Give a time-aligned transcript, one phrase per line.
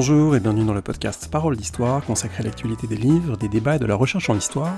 [0.00, 3.74] Bonjour et bienvenue dans le podcast Parole d'Histoire consacré à l'actualité des livres, des débats
[3.74, 4.76] et de la recherche en histoire.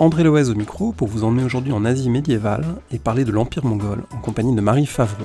[0.00, 3.64] André Loez au micro pour vous emmener aujourd'hui en Asie médiévale et parler de l'Empire
[3.64, 5.22] mongol en compagnie de Marie Favreau.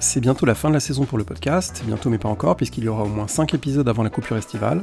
[0.00, 2.82] C'est bientôt la fin de la saison pour le podcast, bientôt mais pas encore puisqu'il
[2.82, 4.82] y aura au moins 5 épisodes avant la coupure estivale,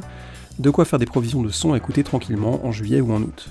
[0.58, 3.50] de quoi faire des provisions de son à écouter tranquillement en juillet ou en août.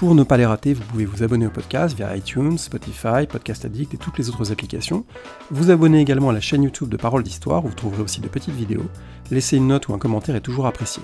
[0.00, 3.66] Pour ne pas les rater, vous pouvez vous abonner au podcast via iTunes, Spotify, Podcast
[3.66, 5.04] Addict et toutes les autres applications.
[5.50, 8.28] Vous abonner également à la chaîne YouTube de Parole d'Histoire où vous trouverez aussi de
[8.28, 8.86] petites vidéos.
[9.30, 11.02] Laisser une note ou un commentaire est toujours apprécié.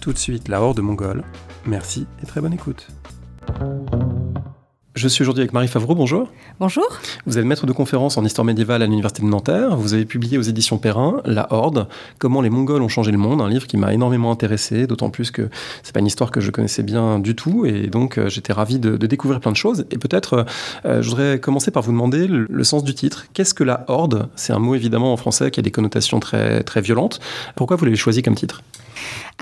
[0.00, 1.24] Tout de suite, la Horde mongole.
[1.64, 2.88] Merci et très bonne écoute.
[4.94, 6.28] Je suis aujourd'hui avec Marie Favreau, bonjour.
[6.60, 6.86] Bonjour.
[7.24, 9.74] Vous êtes maître de conférence en histoire médiévale à l'Université de Nanterre.
[9.74, 11.88] Vous avez publié aux éditions Perrin La Horde,
[12.18, 15.30] Comment les Mongols ont changé le monde, un livre qui m'a énormément intéressé, d'autant plus
[15.30, 15.48] que
[15.82, 18.78] c'est pas une histoire que je connaissais bien du tout, et donc euh, j'étais ravi
[18.78, 19.86] de, découvrir plein de choses.
[19.90, 20.44] Et peut-être,
[20.84, 23.24] euh, je voudrais commencer par vous demander le, sens du titre.
[23.32, 24.28] Qu'est-ce que la Horde?
[24.36, 27.18] C'est un mot évidemment en français qui a des connotations très, très violentes.
[27.56, 28.62] Pourquoi vous l'avez choisi comme titre?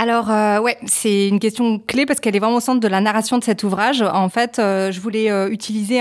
[0.01, 3.03] Alors euh, ouais, c'est une question clé parce qu'elle est vraiment au centre de la
[3.03, 4.01] narration de cet ouvrage.
[4.01, 6.01] En fait, euh, je voulais euh, utiliser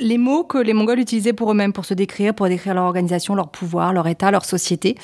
[0.00, 3.34] les mots que les Mongols utilisaient pour eux-mêmes, pour se décrire, pour décrire leur organisation,
[3.34, 4.96] leur pouvoir, leur État, leur société.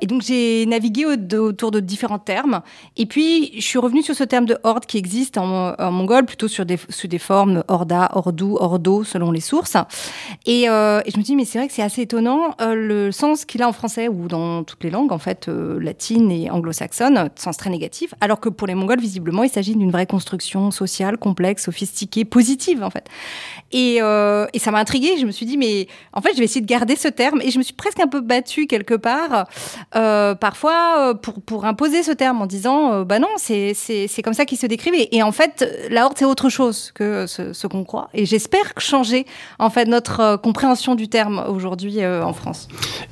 [0.00, 2.62] Et donc j'ai navigué autour de différents termes.
[2.96, 6.48] Et puis je suis revenue sur ce terme de horde qui existe en, mongol, plutôt
[6.48, 6.78] sur des,
[7.18, 9.76] formes horda, hordou, ordo, selon les sources.
[10.46, 13.68] Et, je me dis, mais c'est vrai que c'est assez étonnant le sens qu'il a
[13.68, 18.14] en français ou dans toutes les langues, en fait, latines et anglo-saxonnes, sens très négatif,
[18.20, 22.82] alors que pour les Mongols, visiblement, il s'agit d'une vraie construction sociale, complexe, sophistiquée, positive,
[22.82, 23.06] en fait.
[23.72, 25.18] Et, euh, et ça m'a intriguée.
[25.20, 27.40] Je me suis dit, mais en fait, je vais essayer de garder ce terme.
[27.42, 29.46] Et je me suis presque un peu battue quelque part,
[29.96, 33.74] euh, parfois, euh, pour, pour imposer ce terme en disant, euh, bah non, c'est
[34.24, 34.94] comme ça qu'il se décrivent.
[34.96, 38.08] Et, en fait, la horde, c'est autre chose que ce, qu'on croit.
[38.14, 39.26] Et j'espère changer,
[39.58, 42.68] en fait, notre compréhension du terme aujourd'hui en France.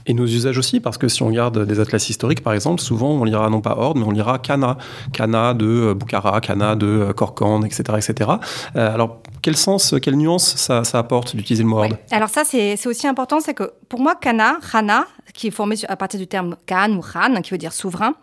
[0.06, 3.11] Et nos usages aussi, parce que si on regarde des atlas historiques, par exemple, souvent,
[3.11, 4.77] on lira non pas horde, mais on lira Kana.
[5.13, 7.83] Kana de Bukhara, Kana de Korkan, etc.
[7.97, 8.31] etc.
[8.75, 12.87] alors, quel sens, quelle nuance ça, ça apporte d'utiliser le mot horde Alors ça, c'est
[12.87, 15.05] aussi important, c'est que pour moi, kana, rana,
[15.36, 18.14] qui est formé à partir du terme Khan ou Khan, qui veut dire souverain.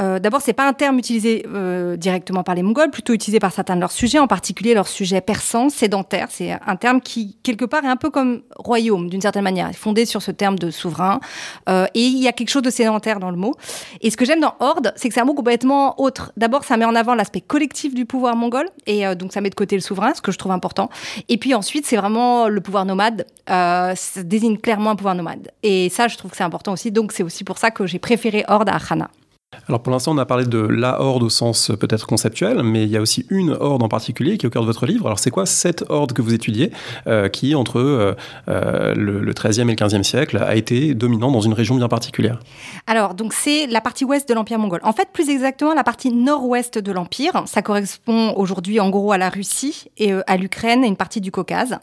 [0.00, 3.52] Euh, D'abord, c'est pas un terme utilisé euh, directement par les Mongols, plutôt utilisé par
[3.52, 6.28] certains de leurs sujets, en particulier leurs sujets persans, sédentaires.
[6.30, 10.04] C'est un terme qui, quelque part, est un peu comme royaume, d'une certaine manière, fondé
[10.04, 11.20] sur ce terme de souverain.
[11.68, 13.54] Euh, et il y a quelque chose de sédentaire dans le mot.
[14.00, 16.32] Et ce que j'aime dans horde, c'est que c'est un mot complètement autre.
[16.36, 19.50] D'abord, ça met en avant l'aspect collectif du pouvoir mongol, et euh, donc ça met
[19.50, 20.90] de côté le souverain, ce que je trouve important.
[21.28, 23.26] Et puis ensuite, c'est vraiment le pouvoir nomade.
[23.46, 25.50] Ça désigne clairement un pouvoir nomade.
[25.62, 26.57] Et ça, je trouve que c'est important
[26.92, 29.10] Donc, c'est aussi pour ça que j'ai préféré Horde à Hana.
[29.66, 32.90] Alors pour l'instant, on a parlé de la horde au sens peut-être conceptuel, mais il
[32.90, 35.06] y a aussi une horde en particulier qui est au cœur de votre livre.
[35.06, 36.70] Alors c'est quoi cette horde que vous étudiez,
[37.06, 38.14] euh, qui entre euh,
[38.48, 41.88] euh, le, le, 13e et le 15e siècle a été dominant dans une région bien
[41.88, 42.40] particulière?
[42.86, 44.80] Alors donc c'est la partie ouest de l'Empire mongol.
[44.82, 47.44] En fait, plus exactement la partie nord-ouest de l'Empire.
[47.46, 51.30] Ça correspond aujourd'hui en gros à la Russie et à l'Ukraine et une partie du
[51.30, 51.78] Caucase.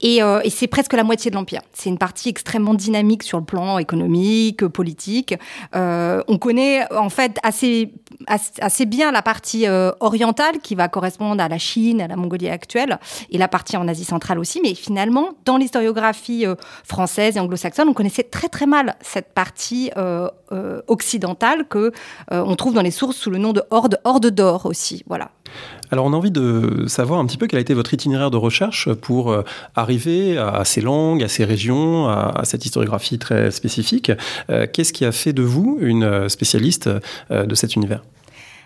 [0.00, 1.62] Et, et c'est presque la moitié de l'Empire.
[1.72, 5.34] C'est une partie extrêmement dynamique sur le plan économique, politique.
[5.74, 7.92] on connaît en fait assez,
[8.26, 12.48] assez bien la partie euh, orientale qui va correspondre à la Chine, à la Mongolie
[12.48, 12.98] actuelle,
[13.30, 14.60] et la partie en Asie centrale aussi.
[14.62, 16.54] Mais finalement, dans l'historiographie euh,
[16.84, 20.28] française et anglo-saxonne, on connaissait très très mal cette partie euh,
[20.86, 21.92] occidentale que
[22.30, 25.02] on trouve dans les sources sous le nom de Horde, Horde d'or aussi.
[25.06, 25.30] Voilà.
[25.92, 28.38] Alors on a envie de savoir un petit peu quel a été votre itinéraire de
[28.38, 29.42] recherche pour euh,
[29.76, 34.10] arriver à ces langues, à ces régions, à, cette historiographie très spécifique.
[34.48, 36.88] Euh, qu'est-ce qui a fait de vous une euh, spécialiste
[37.30, 38.02] de cet univers?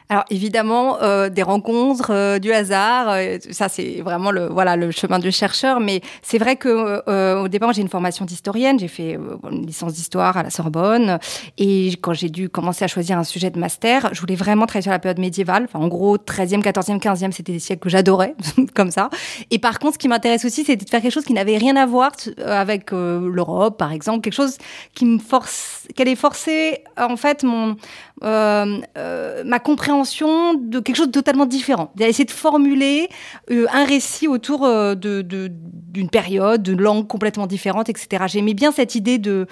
[0.09, 4.93] Alors évidemment, euh, des rencontres, euh, du hasard, euh, ça c'est vraiment le voilà le
[4.93, 5.81] chemin du chercheur.
[5.81, 9.19] Mais c'est vrai que euh, au départ j'ai une formation d'historienne, j'ai fait
[9.51, 11.19] une licence d'histoire à la Sorbonne,
[11.59, 14.85] et quand j'ai dû commencer à choisir un sujet de master, je voulais vraiment travailler
[14.85, 15.65] sur la période médiévale.
[15.65, 18.35] Enfin en gros 13e, 14e, 15e, c'était des siècles que j'adorais
[18.75, 19.11] comme ça.
[19.51, 21.75] Et par contre, ce qui m'intéresse aussi, c'était de faire quelque chose qui n'avait rien
[21.75, 22.13] à voir
[22.45, 24.57] avec l'Europe, par exemple, quelque chose
[24.95, 27.77] qui me force, qu'elle ait forcé en fait mon
[28.23, 31.93] euh, euh, ma compréhension de quelque chose de totalement différent.
[31.95, 33.09] D'essayer de formuler
[33.51, 38.25] euh, un récit autour de, d'une période, d'une langue complètement différente, etc.
[38.29, 39.47] J'aimais bien cette idée de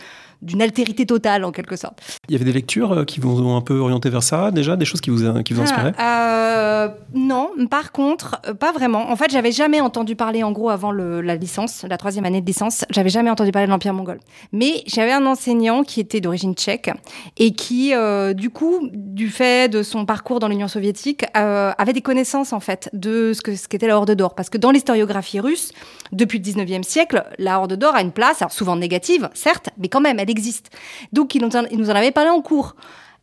[0.45, 2.01] d'une altérité totale en quelque sorte.
[2.29, 4.77] Il y avait des lectures euh, qui vous ont un peu orienté vers ça déjà,
[4.77, 5.93] des choses qui vous, qui vous ah, inspiraient?
[6.01, 9.11] euh, Non, par contre, euh, pas vraiment.
[9.11, 12.41] En fait, j'avais jamais entendu parler, en gros, avant le, la licence, la troisième année
[12.41, 14.21] de licence, j'avais jamais entendu parler de l'Empire mongol.
[14.53, 16.91] Mais j'avais un enseignant qui était d'origine tchèque
[17.37, 17.93] et qui,
[18.35, 22.91] du coup, du fait de son parcours dans l'Union soviétique, avait des connaissances en fait
[22.93, 24.35] de ce que ce qu'était la Horde d'or.
[24.35, 25.73] Parce que dans l'historiographie russe,
[26.13, 29.89] depuis le 19e siècle, la Horde d'or a une place, alors souvent négative, certes, mais
[29.89, 30.71] quand même, elle existe.
[31.13, 32.77] Donc, il nous en, avait parlé en cours.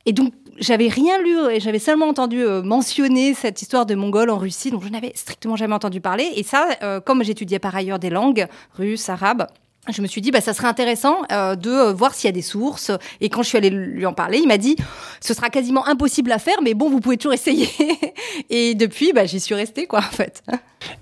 [0.06, 4.38] Et donc, j'avais rien lu et j'avais seulement entendu mentionner cette histoire de Mongols en
[4.38, 6.28] Russie, donc je n'avais strictement jamais entendu parler.
[6.36, 6.68] Et ça,
[7.06, 8.48] comme j'étudiais par ailleurs des langues,
[8.78, 9.48] russes, arabes,
[9.90, 12.34] je me suis dit, bah, ça serait intéressant euh, de euh, voir s'il y a
[12.34, 12.92] des sources.
[13.20, 14.76] Et quand je suis allée lui en parler, il m'a dit,
[15.20, 17.68] ce sera quasiment impossible à faire, mais bon, vous pouvez toujours essayer.
[18.50, 20.44] et depuis, bah, j'y suis restée, quoi, en fait.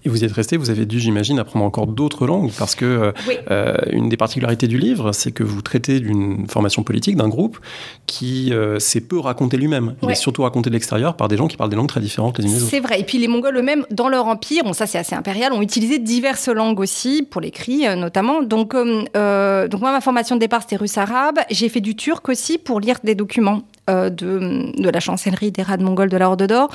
[0.06, 3.14] Et vous y êtes resté, vous avez dû, j'imagine, apprendre encore d'autres langues, parce que
[3.52, 7.60] euh, une des particularités du livre, c'est que vous traitez d'une formation politique, d'un groupe
[8.06, 9.96] qui s'est peu raconté lui-même.
[10.04, 12.38] Il est surtout raconté de l'extérieur par des gens qui parlent des langues très différentes
[12.38, 12.70] les unes des autres.
[12.70, 13.00] C'est vrai.
[13.00, 16.00] Et puis les Mongols eux-mêmes, dans leur empire, bon, ça c'est assez impérial, ont utilisé
[16.00, 18.42] diverses langues aussi, pour l'écrit notamment.
[18.42, 21.40] Donc euh, euh, donc moi, ma formation de départ, c'était russe-arabe.
[21.50, 23.62] J'ai fait du turc aussi pour lire des documents.
[23.90, 26.70] Euh, de, la chancellerie des rades mongols de la Horde d'Or.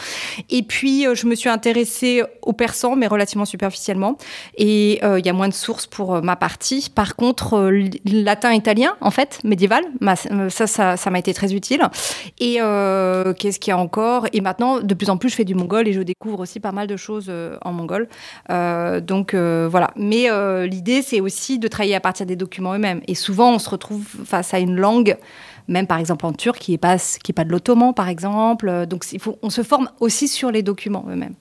[0.51, 4.17] Et puis, je me suis intéressée au persan, mais relativement superficiellement.
[4.57, 6.91] Et il y a moins de sources pour ma partie.
[6.95, 7.71] Par contre,
[8.05, 9.83] latin-italien, en fait, médiéval,
[10.49, 11.83] ça, ça, ça m'a été très utile.
[12.39, 12.55] Et
[13.39, 14.27] qu'est-ce qu'il y a encore?
[14.33, 16.73] Et maintenant, de plus en plus, je fais du mongol et je découvre aussi pas
[16.73, 17.33] mal de choses
[17.63, 18.09] en mongol.
[19.03, 19.91] donc, voilà.
[19.97, 20.29] Mais
[20.67, 23.01] l'idée, c'est aussi de travailler à partir des documents eux-mêmes.
[23.09, 25.17] Et souvent, on se retrouve face à une langue,
[25.69, 26.97] même par exemple en turc, qui n'est pas,
[27.35, 28.87] pas de l'ottoman, par exemple.
[28.87, 31.35] Donc, il faut, on se forme aussi sur les documents eux-mêmes.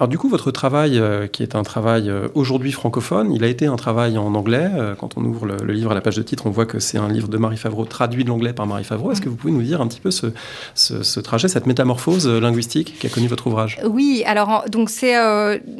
[0.00, 3.48] Alors du coup, votre travail, euh, qui est un travail euh, aujourd'hui francophone, il a
[3.48, 4.70] été un travail en anglais.
[4.72, 6.98] Euh, quand on ouvre le, livre à la page de titre, on voit que c'est
[6.98, 9.10] un livre de Marie Favreau, traduit de l'anglais par Marie Favreau.
[9.10, 10.28] Est-ce que vous pouvez nous dire un petit peu ce,
[10.74, 13.80] ce, trajet, cette métamorphose linguistique qui a connu votre ouvrage?
[13.84, 15.14] Oui, alors donc c'est,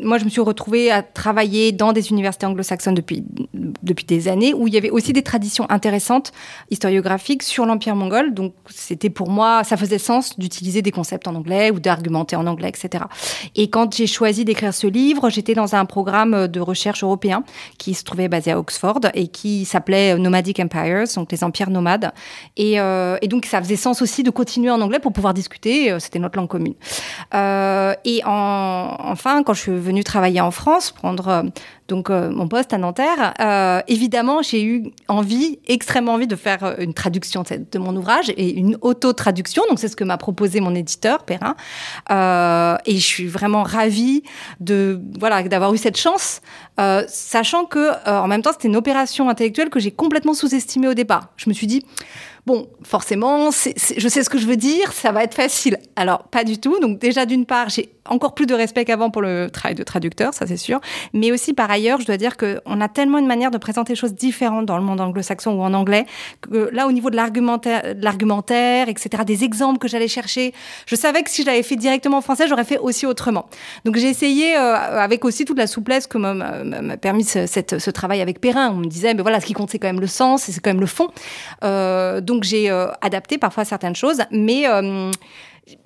[0.03, 3.25] moi je me suis retrouvée à travailler dans des universités anglo-saxonnes depuis,
[3.55, 6.33] depuis des années, où il y avait aussi des traditions intéressantes
[6.71, 8.35] historiographiques sur l'Empire mongol.
[8.35, 12.49] Donc c'était pour moi, ça faisait sens d'utiliser des concepts en anglais ou d'argumenter en
[12.49, 13.05] anglais, etc.
[13.55, 17.45] Et quand j'ai choisi d'écrire ce livre, j'étais dans un programme de recherche européen
[17.79, 22.11] qui se trouvait basé à Oxford et qui s'appelait Nomadic Empires, donc les empires nomades.
[22.57, 25.93] Et, euh, et, donc ça faisait sens aussi de continuer en anglais pour pouvoir discuter,
[25.93, 26.75] euh, c'était notre langue commune.
[27.35, 31.45] Euh, et en, enfin, quand je suis venue travailler en France, prendre
[31.89, 36.63] donc euh, mon poste à Nanterre, euh, évidemment, j'ai eu envie, extrêmement envie de faire
[36.63, 39.63] euh, une traduction de, mon ouvrage et une auto-traduction.
[39.71, 41.57] Donc c'est ce que m'a proposé mon éditeur, Perrin.
[42.11, 44.23] et je suis vraiment ravie
[44.61, 46.43] de voilà d'avoir eu cette chance,
[47.07, 51.29] sachant que en même temps c'était une opération intellectuelle que j'ai complètement sous-estimée au départ.
[51.37, 51.85] Je me suis dit
[52.49, 55.77] Bon, forcément, je sais ce que je veux dire, ça va être facile.
[55.97, 56.81] Alors, pas du tout.
[56.81, 60.35] Donc, déjà, d'une part, j'ai encore plus de respect qu'avant pour le travail de traducteur,
[60.35, 60.81] ça c'est sûr.
[61.13, 63.99] Mais aussi, par ailleurs, je dois dire qu'on a tellement une manière de présenter les
[63.99, 66.07] choses différentes dans le monde anglo-saxon ou en anglais,
[66.41, 70.53] que là, au niveau de l'argumentaire, etc., des exemples que j'allais chercher,
[70.87, 73.47] je savais que si je l'avais fait directement en français, j'aurais fait aussi autrement.
[73.85, 78.41] Donc, j'ai essayé, euh, avec aussi toute la souplesse que m'a permis ce, travail avec
[78.41, 78.71] Perrin.
[78.71, 80.61] On me disait, mais voilà, ce qui compte, c'est quand même le sens, et c'est
[80.61, 81.09] quand même le fond.
[81.65, 84.67] Euh, donc, j'ai euh, adapté parfois certaines choses, mais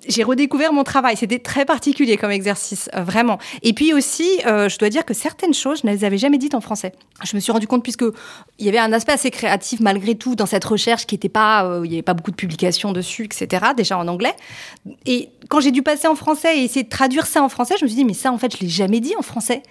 [0.07, 1.17] j'ai redécouvert mon travail.
[1.17, 3.37] C'était très particulier comme exercice, euh, vraiment.
[3.61, 6.55] Et puis aussi, je dois dire que certaines choses, je ne les avais jamais dites
[6.55, 6.93] en français.
[7.23, 8.05] Je me suis rendu compte, puisque
[8.59, 11.79] il y avait un aspect assez créatif malgré tout dans cette recherche qui n'était pas,
[11.83, 13.65] il n'y avait pas beaucoup de publications dessus, etc.
[13.75, 14.33] Déjà en anglais.
[15.05, 17.85] Et quand j'ai dû passer en français et essayer de traduire ça en français, je
[17.85, 19.63] me suis dit, mais ça, en fait, je l'ai jamais dit en français.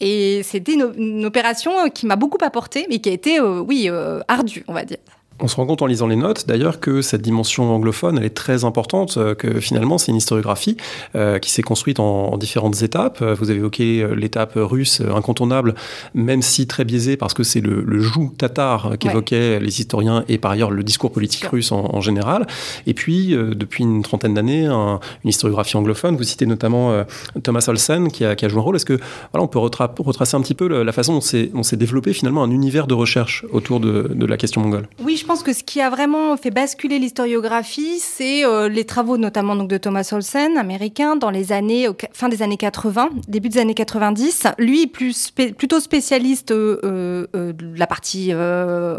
[0.00, 3.90] Et c'était une, opération qui m'a beaucoup apporté, mais qui a été, oui,
[4.28, 4.98] ardue, on va dire.
[5.40, 8.30] On se rend compte en lisant les notes, d'ailleurs, que cette dimension anglophone, elle est
[8.30, 10.76] très importante, euh, que finalement, c'est une historiographie
[11.14, 13.22] euh, qui s'est construite en, différentes étapes.
[13.22, 15.74] Euh, vous avez évoqué l'étape russe incontournable,
[16.12, 20.38] même si très biaisée, parce que c'est le, le joug tatar qu'évoquaient les historiens et
[20.38, 22.46] par ailleurs le discours politique russe en, général.
[22.86, 26.16] Et puis, depuis une trentaine d'années, une historiographie anglophone.
[26.16, 27.04] Vous citez notamment
[27.42, 28.76] Thomas Olsen qui a, qui a, joué un rôle.
[28.76, 28.98] Est-ce que
[29.32, 31.20] voilà, on peut retracer un petit peu la façon dont
[31.62, 34.88] s'est développé finalement un univers de recherche autour de, de la question mongole?
[35.02, 39.18] Oui, je pense que ce qui a vraiment fait basculer l'historiographie, c'est euh, les travaux
[39.18, 43.58] notamment donc, de Thomas Olsen, américain, dans les années, fin des années 80, début des
[43.58, 44.46] années 90.
[44.56, 48.32] Lui, plutôt spécialiste euh, euh, de la partie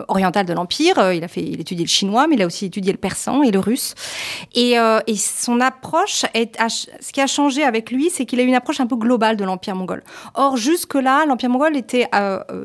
[0.07, 1.13] orientale de l'Empire.
[1.13, 3.49] Il a fait, il étudié le chinois, mais il a aussi étudié le persan et
[3.49, 3.95] le russe.
[4.53, 4.75] Et,
[5.17, 8.85] son approche, est, ce qui a changé avec lui, c'est qu'il a une approche un
[8.85, 10.03] peu globale de l'Empire mongol.
[10.35, 12.07] Or, jusque-là, l'Empire mongol était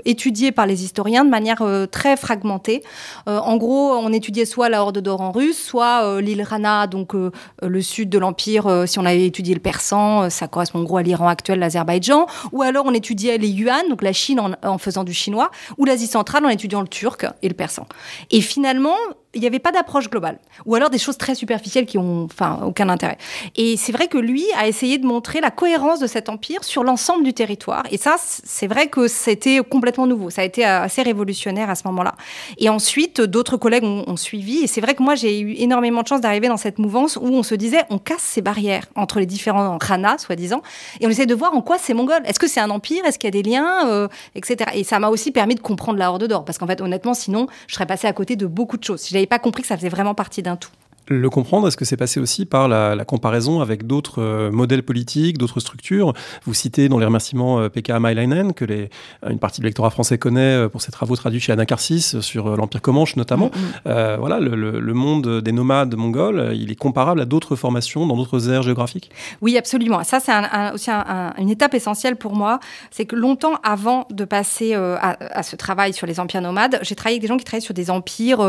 [0.04, 2.82] étudié par les historiens de manière très fragmentée.
[3.26, 6.88] En en gros, on étudiait soit la Horde d'Or en russe, soit euh, l'île Rana,
[6.88, 7.30] donc euh,
[7.62, 10.96] le sud de l'Empire, euh, si on avait étudié le persan, ça correspond en gros
[10.96, 15.04] à l'Iran actuel, l'Azerbaïdjan, ou alors on étudiait les yuan, donc la Chine en, faisant
[15.04, 17.86] du chinois, ou l'Asie centrale en étudiant le turc et le persan.
[18.32, 18.96] Et finalement,
[19.34, 20.38] il n'y avait pas d'approche globale.
[20.66, 23.18] Ou alors des choses très superficielles qui ont enfin, aucun intérêt.
[23.56, 26.84] Et c'est vrai que lui a essayé de montrer la cohérence de cet empire sur
[26.84, 27.84] l'ensemble du territoire.
[27.90, 30.30] Et ça, c'est vrai que c'était complètement nouveau.
[30.30, 32.14] Ça a été assez révolutionnaire à ce moment-là.
[32.58, 34.58] Et ensuite, d'autres collègues ont, suivi.
[34.58, 37.26] Et c'est vrai que moi, j'ai eu énormément de chance d'arriver dans cette mouvance où
[37.26, 40.62] on se disait, on casse ces barrières entre les différents khanas, soi-disant,
[41.00, 42.20] et on essaie de voir en quoi c'est mongol.
[42.24, 43.04] Est-ce que c'est un empire?
[43.04, 43.88] Est-ce qu'il y a des liens?
[43.88, 44.70] Euh, Etc.
[44.74, 46.44] Et ça m'a aussi permis de comprendre la Horde d'Or.
[46.44, 49.00] Parce qu'en fait, honnêtement, sinon, je serais passé à côté de beaucoup de choses.
[49.26, 50.70] Pas compris que ça faisait vraiment partie d'un tout.
[51.08, 54.82] Le comprendre, est-ce que c'est passé aussi par la, la comparaison avec d'autres euh, modèles
[54.82, 56.14] politiques, d'autres structures?
[56.46, 58.88] Vous citez dans les remerciements euh, Pekka Mailainen, que les,
[59.28, 62.56] une partie de l'électorat français connaît euh, pour ses travaux traduits chez Anna Karsis sur
[62.56, 63.50] l'Empire Comanche notamment.
[63.84, 64.16] Mm, mm.
[64.18, 68.48] voilà, le, le, monde des nomades mongols, il est comparable à d'autres formations dans d'autres
[68.48, 69.10] aires géographiques?
[69.42, 70.02] Oui, absolument.
[70.04, 72.60] Ça, c'est un, un, aussi un, une étape essentielle pour moi.
[72.90, 76.94] C'est que longtemps avant de passer à, à, ce travail sur les empires nomades, j'ai
[76.94, 78.40] travaillé avec des gens qui travaillaient sur des empires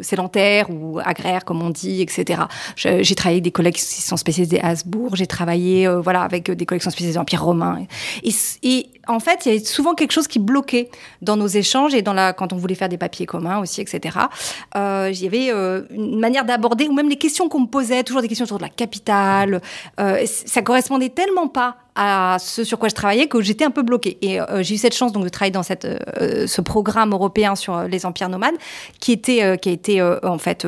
[0.00, 2.42] sédentaires ou agraires, comme on dit, etc.
[2.76, 6.50] J'ai travaillé avec des collègues qui sont spécialisés à Habsbourg, j'ai travaillé euh, voilà, avec
[6.50, 7.78] des collègues qui sont spécialisés en Empire romain.
[8.62, 10.90] Et, en fait, il y avait souvent quelque chose qui bloquait
[11.22, 14.18] dans nos échanges et dans la, quand on voulait faire des papiers communs aussi, etc.
[14.76, 18.02] Euh, il y avait euh, une manière d'aborder, ou même les questions qu'on me posait,
[18.02, 19.60] toujours des questions autour de la capitale.
[20.00, 23.82] Euh, ça correspondait tellement pas à ce sur quoi je travaillais que j'étais un peu
[23.82, 24.18] bloquée.
[24.22, 27.54] Et euh, j'ai eu cette chance donc de travailler dans cette, euh, ce programme européen
[27.54, 28.54] sur les empires nomades,
[29.00, 30.66] qui était euh, qui a été en fait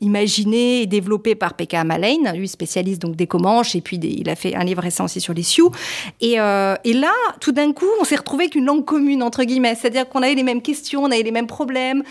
[0.00, 4.36] imaginé et développé par Pekka Amalein, lui spécialiste donc des Comanches, et puis il a
[4.36, 5.70] fait un livre récent aussi sur les Sioux.
[6.20, 9.74] Et, et là, tout d'un coup, on s'est retrouvé avec une langue commune entre guillemets,
[9.74, 12.02] c'est-à-dire qu'on avait les mêmes questions, on avait les mêmes problèmes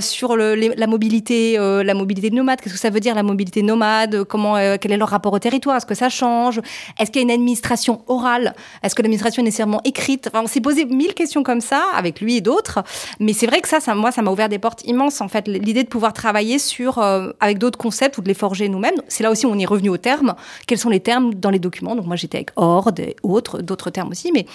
[0.00, 2.60] sur le, la mobilité, la mobilité de nomades.
[2.60, 4.24] Qu'est-ce que ça veut dire la mobilité nomade?
[4.24, 5.76] Comment, quel est leur rapport au territoire?
[5.76, 6.60] Est-ce que ça change?
[6.98, 10.28] Est-ce qu'il y a une l'administration orale Est-ce que l'administration est nécessairement écrite?
[10.28, 12.80] Enfin, On s'est posé mille questions comme ça avec lui et d'autres.
[13.18, 15.20] Mais c'est vrai que ça, moi, ça m'a ouvert des portes immenses.
[15.20, 18.68] En fait, l'idée de pouvoir travailler sur euh, avec d'autres concepts ou de les forger
[18.68, 18.94] nous-mêmes.
[19.08, 20.34] C'est là aussi où on est revenu aux termes.
[20.66, 21.96] Quels sont les termes dans les documents?
[21.96, 24.30] Donc moi, j'étais avec horde et autres, d'autres termes aussi.
[24.32, 24.46] Mais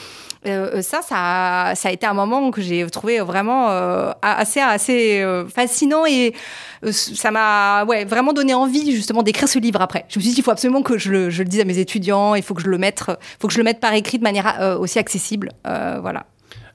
[0.48, 6.06] euh, ça, ça a été un moment que j'ai trouvé vraiment euh, assez, assez fascinant
[6.06, 6.34] et
[6.92, 10.06] ça m'a ouais, vraiment donné envie justement d'écrire ce livre après.
[10.10, 11.80] Je me suis dit, il faut absolument que je le, je le dise à mes
[11.80, 14.24] étudiants, il faut que je le il faut que je le mette par écrit de
[14.24, 15.52] manière euh, aussi accessible.
[15.68, 16.26] Euh, voilà.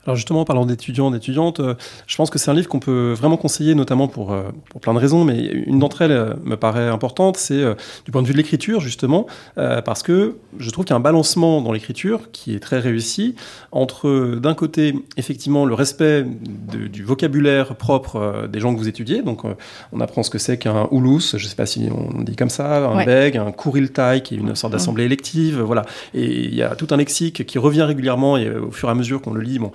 [0.05, 1.75] Alors justement, en parlant d'étudiants, d'étudiantes, euh,
[2.07, 4.95] je pense que c'est un livre qu'on peut vraiment conseiller, notamment pour, euh, pour plein
[4.95, 7.63] de raisons, mais une d'entre elles euh, me paraît importante, c'est
[8.05, 11.01] du point de vue de l'écriture, justement, parce que je trouve qu'il y a un
[11.01, 13.35] balancement dans l'écriture qui est très réussi
[13.71, 19.43] entre, d'un côté, effectivement, le respect du vocabulaire propre des gens que vous étudiez, donc
[19.91, 22.49] on apprend ce que c'est qu'un Oulous, je ne sais pas si on dit comme
[22.49, 26.63] ça, un Beg, un Kuriltai, qui est une sorte d'assemblée élective, voilà, et il y
[26.63, 29.41] a tout un lexique qui revient régulièrement, et au fur et à mesure qu'on le
[29.41, 29.71] lit, bon,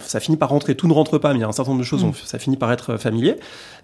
[0.00, 1.82] ça finit par rentrer, tout ne rentre pas, mais il y a un certain nombre
[1.82, 2.12] de choses, mm.
[2.24, 3.36] ça finit par être familier.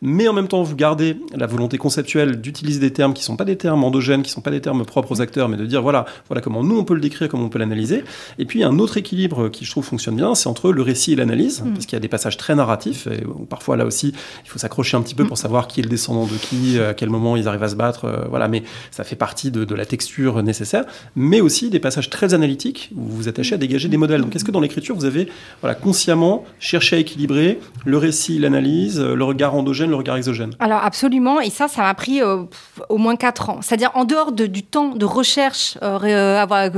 [0.02, 3.37] Mais en même temps, vous gardez la volonté conceptuelle d'utiliser des termes qui ne sont
[3.37, 5.66] pas des termes endogènes, qui ne sont pas des termes propres aux acteurs, mais de
[5.66, 8.05] dire voilà, voilà comment nous on peut le décrire, comment on peut l'analyser.
[8.38, 11.16] Et puis un autre équilibre qui je trouve fonctionne bien, c'est entre le récit et
[11.16, 11.73] l'analyse, mm.
[11.73, 14.12] parce qu'il y a des passages très narratifs, et parfois là aussi,
[14.45, 15.28] il faut s'accrocher un petit peu mm.
[15.28, 17.76] pour savoir qui est le descendant de qui, à quel moment ils arrivent à se
[17.76, 21.81] battre, euh, voilà, mais ça fait partie de, de, la texture nécessaire, mais aussi des
[21.81, 24.23] passages très analytiques où vous vous attachez à dégager des modèles.
[24.23, 25.28] Donc est-ce que dans l'écriture, vous avez
[25.61, 30.85] voilà, consciemment cherché à équilibrer le récit, l'analyse, le regard endogène, le regard exogène Alors
[30.85, 32.42] absolument, et ça, ça m'a pris euh,
[32.88, 33.61] au moins quatre ans.
[33.62, 36.68] C'est-à-dire en dehors de, du temps de recherche, euh, euh avoir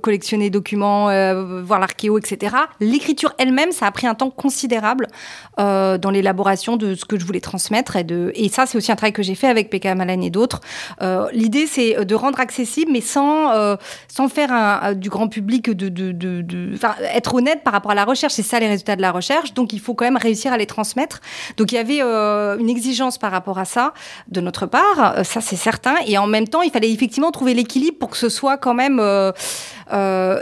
[0.00, 2.56] collectionné documents, euh, voir l'archéo, etc.
[2.80, 5.08] L'écriture elle-même, ça a pris un temps considérable
[5.56, 7.96] dans l'élaboration de ce que je voulais transmettre.
[7.96, 10.30] Et, de, et ça, c'est aussi un travail que j'ai fait avec Pekka Malen et
[10.30, 10.60] d'autres.
[11.32, 13.76] L'idée, c'est de rendre accessible, mais sans,
[14.08, 16.74] sans faire du grand public, de, de, de,
[17.14, 18.32] être honnête par rapport à la recherche.
[18.44, 19.54] Ça les résultats de la recherche.
[19.54, 21.20] Donc il faut quand même réussir à les transmettre.
[21.56, 23.94] Donc il y avait euh, une exigence par rapport à ça
[24.28, 25.94] de notre part, euh, ça c'est certain.
[26.06, 28.98] Et en même temps, il fallait effectivement trouver l'équilibre pour que ce soit quand même,
[29.00, 29.32] euh,
[29.92, 30.40] euh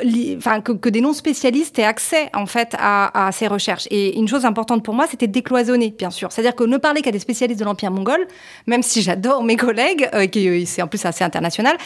[0.62, 3.86] que, des non spécialistes aient accès en fait à, ces recherches.
[3.90, 6.30] Et une chose importante pour moi, c'était de décloisonner, bien sûr.
[6.32, 8.26] C'est-à-dire que ne parler qu'à des spécialistes de l'empire mongol,
[8.66, 11.76] même si j'adore mes collègues, qui c'est en plus assez international,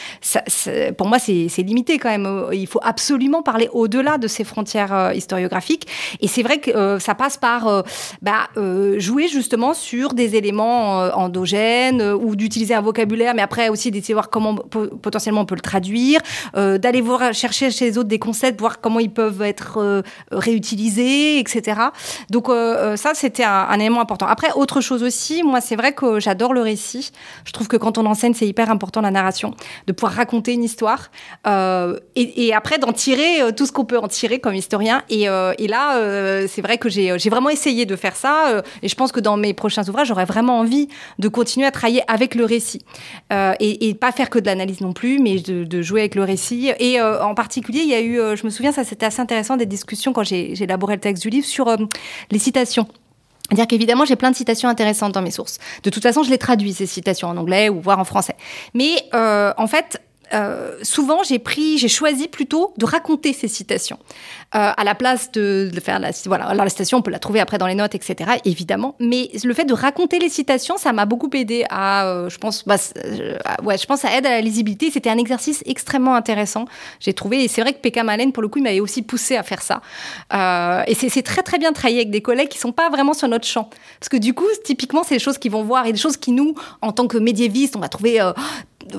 [0.97, 2.47] pour moi c'est limité quand même.
[2.53, 5.87] Il faut absolument parler au-delà de ces frontières historiographiques.
[6.21, 7.83] Et c'est vrai que ça passe par
[8.21, 8.49] bah,
[8.97, 13.91] jouer justement sur des éléments euh, endogènes euh, ou d'utiliser un vocabulaire, mais après aussi
[13.91, 16.19] d'essayer de voir comment potentiellement on peut le traduire,
[16.55, 21.39] euh, d'aller voir chercher chez les autres des concepts, voir comment ils peuvent être réutilisés,
[21.39, 21.79] etc.
[22.29, 24.27] Donc ça, c'était un, élément important.
[24.27, 27.11] Après, autre chose aussi, moi, c'est vrai que j'adore le récit.
[27.45, 29.53] Je trouve que quand on enseigne, c'est hyper important la narration,
[29.87, 31.09] de pouvoir raconter une histoire
[31.45, 35.03] et, après d'en tirer tout ce qu'on peut en tirer comme historien.
[35.09, 35.27] Et
[35.67, 35.96] là,
[36.47, 38.63] c'est vrai que j'ai vraiment essayé de faire ça.
[38.81, 40.87] et je pense que dans mes prochains ouvrages, j'aurais vraiment envie
[41.19, 42.81] de continuer à travailler avec le récit.
[43.31, 46.71] et, pas faire que de l'analyse non plus, mais de, jouer avec le récit.
[46.79, 49.65] Et en particulier, il y a eu, je me souviens, ça c'était assez intéressant, des
[49.65, 51.75] discussions quand j'ai élaboré le texte du livre sur
[52.31, 52.87] les citations.
[53.51, 55.57] Dire qu'évidemment, j'ai plein de citations intéressantes dans mes sources.
[55.83, 58.35] De toute façon, je les traduis, ces citations en anglais ou voire en français.
[58.73, 60.01] Mais euh, en fait,
[60.33, 65.31] euh, souvent, j'ai pris, j'ai choisi plutôt de raconter ces citations euh, à la place
[65.31, 66.53] de, faire la voilà.
[66.53, 68.31] La citation, on peut la trouver après dans les notes, etc.
[68.45, 72.37] Évidemment, mais le fait de raconter les citations, ça m'a beaucoup aidé à, euh, je
[72.37, 72.75] pense, bah,
[73.05, 74.89] euh, ouais, je pense, ça aide à la lisibilité.
[74.91, 76.65] C'était un exercice extrêmement intéressant.
[76.99, 79.35] J'ai trouvé, et c'est vrai que Pekka Malen, pour le coup, il m'avait aussi poussé
[79.35, 79.81] à faire ça.
[80.33, 83.13] Euh, et c'est très très bien de travailler avec des collègues qui sont pas vraiment
[83.13, 85.93] sur notre champ, parce que du coup, typiquement, c'est des choses qu'ils vont voir et
[85.93, 88.21] des choses qui nous, en tant que médiévistes, on va trouver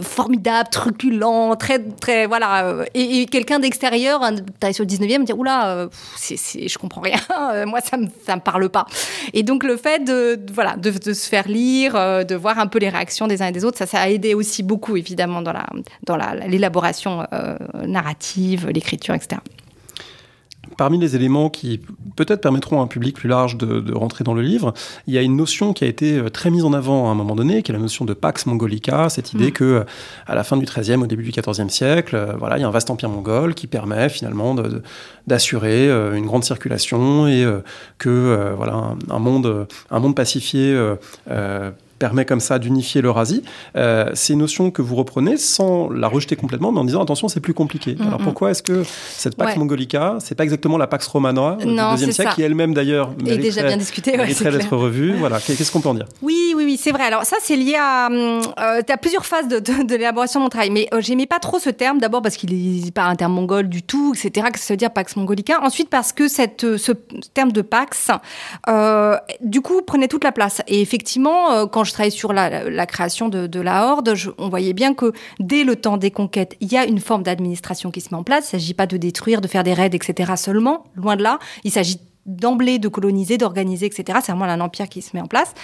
[0.02, 2.64] formidable, truculent, très, très, voilà.
[2.64, 4.20] Euh, et, quelqu'un d'extérieur,
[4.72, 5.88] sur le 19e, me dire, oula, euh,
[6.20, 7.18] je comprends rien,
[7.52, 8.86] euh, moi, ça me, ça me parle pas.
[9.32, 12.88] Et donc, le fait de, voilà, de, se faire lire, de voir un peu les
[12.88, 15.66] réactions des uns et des autres, ça, ça a aidé aussi beaucoup, évidemment, dans la,
[16.04, 17.26] dans la, l'élaboration
[17.86, 19.40] narrative, l'écriture, etc
[20.78, 21.80] parmi les éléments qui
[22.16, 24.72] peut-être permettront à un public plus large de, rentrer dans le livre,
[25.06, 27.14] il y a une notion qui a été euh, très mise en avant à un
[27.14, 29.52] moment donné, qui est la notion de Pax Mongolica, cette idée mm.
[29.52, 29.84] que
[30.26, 32.68] à la fin du XIIIe, au début du XIVe siècle, euh, voilà, il y a
[32.68, 34.54] un vaste empire mongol qui permet finalement
[35.26, 37.44] d'assurer euh, une grande circulation et
[37.98, 40.76] que voilà un, monde un monde pacifié
[41.98, 43.42] permet comme ça d'unifier l'Eurasie.
[43.76, 47.28] Euh, c'est une notion que vous reprenez sans la rejeter complètement, mais en disant attention,
[47.28, 47.96] c'est plus compliqué.
[47.98, 48.24] Mm, Alors mm.
[48.24, 48.84] pourquoi est-ce que
[49.16, 53.12] cette Pax Mongolica, c'est pas exactement la Pax Romana du deuxième siècle, qui elle-même d'ailleurs
[53.26, 55.14] est déjà bien discutée, ouais, d'être revue.
[55.18, 56.06] Voilà, qu'est-ce qu'on peut en dire?
[56.22, 57.04] Oui, oui, oui, c'est vrai.
[57.04, 58.40] Alors ça, c'est lié à, euh,
[58.88, 61.70] as plusieurs phases de, de, l'élaboration de mon travail, mais euh, j'aimais pas trop ce
[61.70, 61.98] terme.
[61.98, 64.48] D'abord parce qu'il n'est pas un terme mongol du tout, etc.
[64.52, 65.60] Que ça veut dire Pax Mongolica.
[65.62, 66.92] Ensuite parce que cette, euh, ce
[67.34, 68.10] terme de Pax,
[68.68, 70.62] euh, du coup, prenait toute la place.
[70.66, 75.12] Et effectivement, quand je travaille sur la, création de, la Horde, on voyait bien que
[75.40, 78.24] dès le temps des conquêtes, il y a une forme d'administration qui se met en
[78.24, 78.52] place.
[78.52, 80.32] Il ne s'agit pas de détruire, de faire des raids, etc.
[80.36, 81.38] seulement, loin de là.
[81.64, 84.18] Il s'agit d'emblée de coloniser, d'organiser, etc.
[84.22, 85.54] C'est vraiment un empire qui se met en place.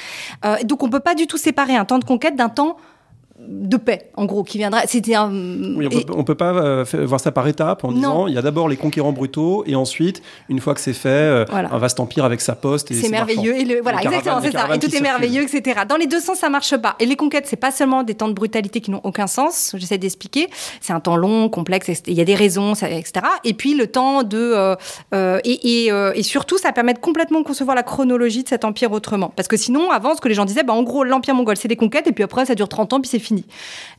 [0.45, 2.77] Euh, donc on ne peut pas du tout séparer un temps de conquête d'un temps
[3.39, 4.83] de paix, en gros, qui viendra.
[4.87, 5.31] C'était un.
[5.77, 8.43] Oui, on peut, peut pas euh, voir ça par étapes en disant il y a
[8.43, 12.25] d'abord les conquérants brutaux et ensuite, une fois que c'est fait, euh, un vaste empire
[12.25, 13.57] avec sa poste et C'est merveilleux.
[13.57, 14.69] Et le, voilà, exactement, c'est ça.
[14.75, 15.81] Et tout est merveilleux, etc.
[15.89, 16.95] Dans les deux sens, ça marche pas.
[17.01, 19.75] Et les conquêtes, c'est pas seulement des temps de brutalité qui n'ont aucun sens.
[19.77, 20.49] J'essaie d'expliquer.
[20.81, 21.91] C'est un temps long, complexe.
[22.07, 23.27] Il y a des raisons, etc.
[23.43, 24.77] Et puis le temps de
[25.13, 28.93] euh, et, et, et, surtout, ça permet de complètement concevoir la chronologie de cet empire
[28.93, 29.33] autrement.
[29.35, 31.69] Parce que sinon, avant, ce que les gens disaient, bah, en gros, l'empire mongol, c'est
[31.69, 33.24] des conquêtes et puis après, ça dure 30 ans puis c'est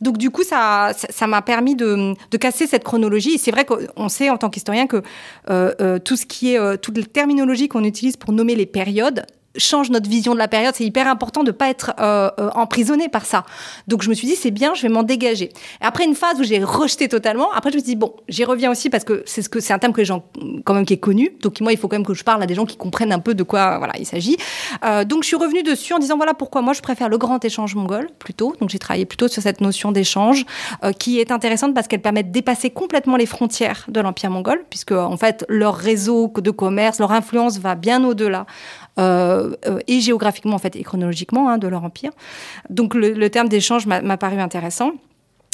[0.02, 3.36] Donc du coup, ça, ça m'a permis de, casser cette chronologie.
[3.36, 5.02] Et c'est vrai qu'on sait en tant qu'historien que
[5.50, 8.66] euh, euh, tout ce qui est euh, toute la terminologie qu'on utilise pour nommer les
[8.66, 9.26] périodes
[9.58, 10.74] change notre vision de la période.
[10.76, 13.46] C'est hyper important de pas être euh, euh, emprisonné par ça.
[13.88, 15.52] Donc je me suis dit c'est bien, je vais m'en dégager.
[15.82, 18.44] Et après une phase où j'ai rejeté totalement, après je me suis dit bon, j'y
[18.44, 20.26] reviens aussi parce que c'est ce que c'est un terme que les gens
[20.63, 21.32] quand même qui est connu.
[21.41, 23.20] Donc moi il faut quand même que je parle à des gens qui comprennent un
[23.20, 24.38] peu de quoi voilà il s'agit.
[24.84, 27.44] Euh, donc je suis revenue dessus en disant voilà pourquoi moi je préfère le grand
[27.44, 28.56] échange mongol plutôt.
[28.60, 30.46] Donc j'ai travaillé plutôt sur cette notion d'échange
[30.84, 34.63] euh, qui est intéressante parce qu'elle permet de dépasser complètement les frontières de l'empire mongol
[34.70, 38.46] puisque en fait leur réseau de commerce, leur influence va bien au-delà
[38.98, 42.12] et géographiquement en fait et chronologiquement hein, de leur empire.
[42.70, 44.92] Donc le, le terme d'échange m'a paru intéressant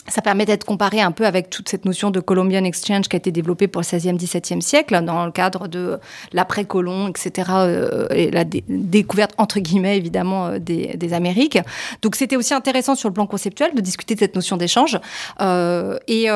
[0.08, 3.18] ça permet d'être comparé un peu avec toute cette notion de Colombian Exchange qui a
[3.18, 6.00] été développée pour le 16e, 17e siècle dans le cadre de
[6.34, 7.52] l'après-colon, etc.
[7.52, 11.60] Euh, et la découverte, entre guillemets, évidemment, euh, des, Amériques.
[12.02, 14.98] Donc, c'était aussi intéressant sur le plan conceptuel de discuter de cette notion d'échange.
[15.42, 16.28] Euh, et,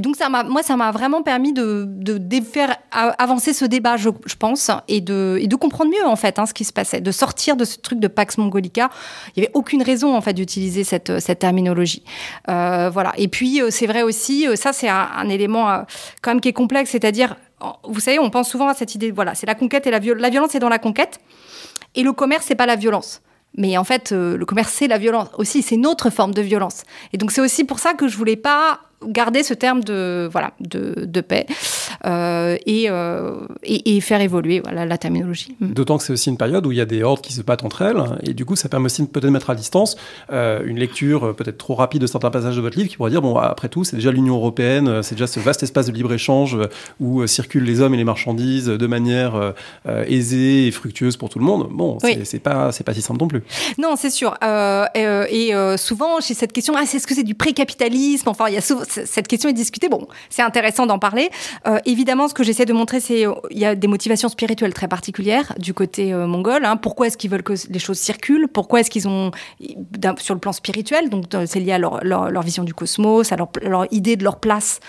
[0.00, 1.88] donc, ça moi, ça m'a vraiment permis de,
[2.50, 6.46] faire avancer ce débat, je, pense, et de, et de comprendre mieux, en fait, hein,
[6.46, 8.90] ce qui se passait, de sortir de ce truc de Pax Mongolica.
[9.36, 12.04] Il n'y avait aucune raison, en fait, d'utiliser cette, cette terminologie.
[12.46, 15.78] voilà et puis, euh, c'est vrai aussi, euh, ça, c'est un, élément euh,
[16.20, 17.36] quand même qui est complexe, c'est-à-dire,
[17.84, 20.22] vous savez, on pense souvent à cette idée, voilà, c'est la conquête et la violence.
[20.22, 21.20] La violence est dans la conquête,
[21.94, 23.22] et le commerce, c'est pas la violence.
[23.56, 26.84] Mais en fait, le commerce, c'est la violence aussi, c'est une autre forme de violence.
[27.12, 30.52] Et donc, c'est aussi pour ça que je voulais pas garder ce terme de, voilà,
[30.60, 31.46] de, de paix
[32.04, 35.56] euh, et, euh, et, et, faire évoluer voilà, la terminologie.
[35.60, 35.72] Mm.
[35.72, 37.64] D'autant que c'est aussi une période où il y a des hordes qui se battent
[37.64, 39.96] entre elles, et du coup, ça permet aussi peut-être de mettre à distance
[40.32, 43.22] euh, une lecture peut-être trop rapide de certains passages de votre livre qui pourrait dire,
[43.22, 46.56] bon, après tout, c'est déjà l'Union européenne, c'est déjà ce vaste espace de libre-échange
[47.00, 49.54] où circulent les hommes et les marchandises de manière
[49.86, 51.68] aisée et fructueuse pour tout le monde.
[51.70, 53.42] Bon, c'est pas, pas si simple non plus.
[53.78, 54.34] Non, c'est sûr.
[54.44, 58.28] et souvent, j'ai cette question, ah, est-ce que c'est du pré-capitalisme?
[58.28, 59.88] Enfin, il y a souvent, cette question est discutée.
[59.88, 61.30] Bon, c'est intéressant d'en parler.
[61.66, 64.88] Euh, évidemment, ce que j'essaie de montrer, c'est il y a des motivations spirituelles très
[64.88, 66.64] particulières du côté mongol.
[66.64, 66.76] Hein.
[66.76, 68.48] Pourquoi est-ce qu'ils veulent que les choses circulent?
[68.48, 69.30] Pourquoi est-ce qu'ils ont,
[70.18, 73.86] sur le plan spirituel, donc c'est lié à leur, vision du cosmos, à leur, leur
[73.92, 74.80] idée de leur place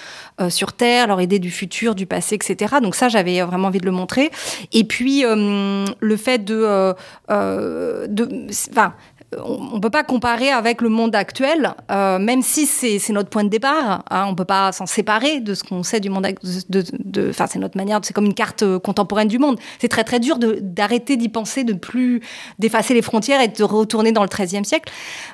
[0.50, 2.76] sur Terre, leur idée du futur, du passé, etc.
[2.82, 4.32] Donc ça, j'avais vraiment envie de le montrer.
[4.72, 6.94] Et puis le fait de,
[7.30, 8.94] de, enfin,
[9.44, 13.44] on ne peut pas comparer avec le monde actuel, euh, même si c'est notre point
[13.44, 14.04] de départ.
[14.10, 16.28] Hein, on ne peut pas s'en séparer de ce qu'on sait du monde.
[16.70, 18.00] De, enfin, c'est notre manière.
[18.04, 19.60] C'est comme une carte euh, contemporaine du monde.
[19.80, 22.22] C'est très très dur d'arrêter d'y penser, de plus
[22.60, 24.92] d'effacer les frontières et de retourner dans le XIIIe siècle.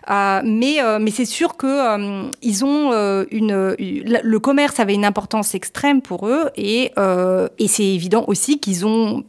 [0.10, 2.92] Euh, mais c'est sûr que ils ont
[3.32, 6.92] une, le commerce avait une importance extrême pour eux et
[7.68, 9.24] c'est évident aussi qu'ils ont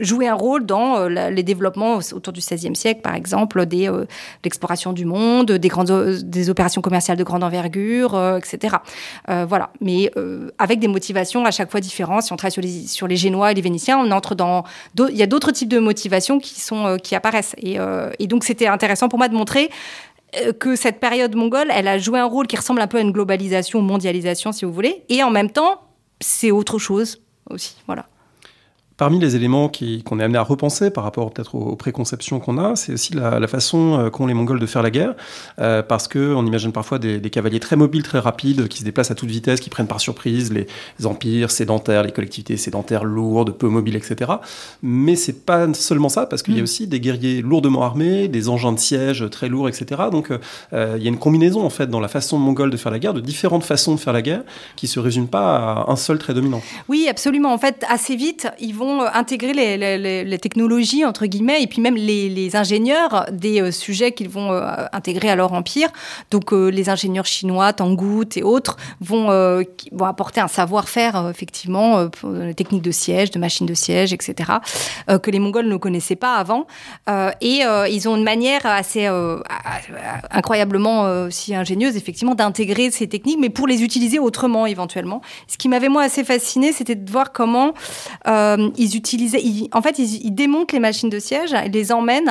[0.00, 4.04] jouer un rôle dans euh, les développements autour du XVIe siècle, par exemple, des euh,
[4.44, 8.76] l'exploration du monde, des grandes des opérations commerciales de grande envergure, euh, etc.
[9.26, 10.10] voilà, mais
[10.58, 12.22] avec des motivations à chaque fois différentes.
[12.22, 14.64] Si on travaille sur les Génois et les Vénitiens, on entre dans
[14.98, 17.78] il y a d'autres types de motivations qui apparaissent et,
[18.18, 19.70] et donc c'était intéressant pour moi de montrer
[20.58, 23.12] que cette période mongole, elle a joué un rôle qui ressemble un peu à une
[23.12, 25.82] globalisation, mondialisation, si vous voulez, et en même temps,
[26.20, 27.76] c'est autre chose aussi.
[27.86, 28.06] Voilà.
[29.02, 32.76] Parmi les éléments qu'on est amené à repenser par rapport peut-être aux, préconceptions qu'on a,
[32.76, 35.16] c'est aussi la, façon euh, qu'ont les Mongols de faire la guerre,
[35.58, 39.16] euh, parce qu'on imagine parfois des, cavaliers très mobiles, très rapides, qui se déplacent à
[39.16, 40.68] toute vitesse, qui prennent par surprise les,
[41.04, 44.34] empires sédentaires, les collectivités sédentaires lourdes, peu mobiles, etc.
[44.84, 46.62] Mais c'est pas seulement ça, parce qu'il y a mm.
[46.62, 50.00] aussi des guerriers lourdement armés, des engins de siège très lourds, etc.
[50.12, 52.92] Donc euh, il y a une combinaison en fait dans la façon mongole de faire
[52.92, 54.44] la guerre, de différentes façons de faire la guerre,
[54.76, 56.62] qui se résument pas à un seul trait dominant.
[56.88, 57.52] Oui, absolument.
[57.52, 61.96] En fait, assez vite, ils vont euh, intégrer les, technologies, entre guillemets, et puis même
[61.96, 65.88] les, ingénieurs des euh, sujets qu'ils vont euh, intégrer à leur empire.
[66.30, 69.30] Donc les ingénieurs chinois, Tangout et autres vont,
[70.00, 74.52] apporter un savoir-faire, effectivement, les techniques de siège, de machines de siège, etc.,
[75.22, 76.66] que les Mongols ne connaissaient pas avant.
[77.40, 79.08] et ils ont une manière assez
[80.30, 85.22] incroyablement aussi ingénieuse, effectivement, d'intégrer ces techniques, mais pour les utiliser autrement, éventuellement.
[85.46, 87.72] Ce qui m'avait, moi, assez fasciné, c'était de voir comment
[88.82, 89.40] ils utilisaient,
[89.72, 92.30] en fait, ils, démontent les machines de siège, les emmènent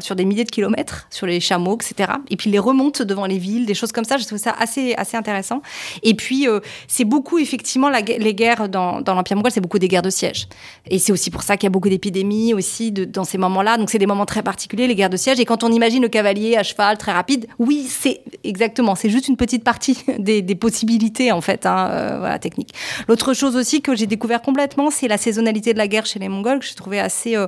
[0.00, 2.12] sur des milliers de kilomètres, sur les chameaux, etc.
[2.30, 4.16] Et puis ils les remontent devant les villes, des choses comme ça.
[4.16, 5.60] Je trouve ça assez, intéressant.
[6.02, 10.02] Et puis, euh, c'est beaucoup, effectivement, les guerres dans, l'Empire mongol, c'est beaucoup des guerres
[10.02, 10.48] de siège.
[10.88, 13.76] Et c'est aussi pour ça qu'il y a beaucoup d'épidémies aussi dans ces moments-là.
[13.76, 15.38] Donc, c'est des moments très particuliers, les guerres de siège.
[15.38, 19.28] Et quand on imagine le cavalier à cheval très rapide, oui, c'est exactement, c'est juste
[19.28, 22.72] une petite partie des, possibilités, en fait, hein, euh, voilà, techniques.
[23.06, 26.28] L'autre chose aussi que j'ai découvert complètement, c'est la saisonnalité de la guerre chez les
[26.28, 27.46] Mongols que je trouvais assez euh,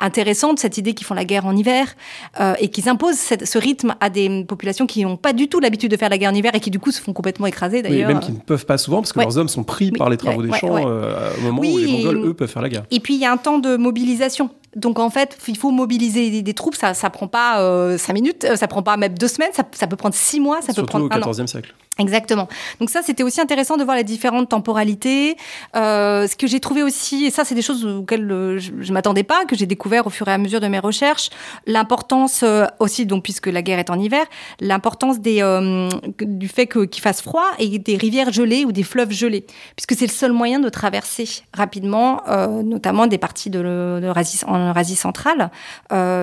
[0.00, 1.94] intéressante, cette idée qu'ils font la guerre en hiver
[2.40, 5.90] euh, et qu'ils imposent ce rythme à des populations qui n'ont pas du tout l'habitude
[5.90, 8.08] de faire la guerre en hiver et qui du coup se font complètement écraser d'ailleurs.
[8.08, 10.16] Oui, même qui ne peuvent pas souvent parce que leurs hommes sont pris par les
[10.16, 12.84] travaux des champs euh, au moment où les Mongols, eux, peuvent faire la guerre.
[12.90, 14.50] Et puis il y a un temps de mobilisation.
[14.76, 16.76] Donc en fait, il faut mobiliser des, troupes.
[16.76, 19.52] Ça, ça prend pas euh, cinq minutes, ça prend pas même deux semaines.
[19.52, 21.74] Ça, ça peut prendre six mois, ça peut prendre au XIVe siècle.
[21.98, 22.46] Exactement.
[22.78, 25.36] Donc ça, c'était aussi intéressant de voir les différentes temporalités.
[25.76, 28.92] Euh, ce que j'ai trouvé aussi, et ça, c'est des choses auxquelles euh, je, je
[28.92, 31.30] m'attendais pas, que j'ai découvert au fur et à mesure de mes recherches,
[31.66, 34.26] l'importance euh, aussi, donc puisque la guerre est en hiver,
[34.60, 35.88] l'importance des euh,
[36.20, 39.98] du fait que qu'il fasse froid et des rivières gelées ou des fleuves gelés, puisque
[39.98, 42.22] c'est le seul moyen de traverser rapidement,
[42.62, 44.12] notamment des parties de, de
[44.46, 45.50] en Eurasie centrale.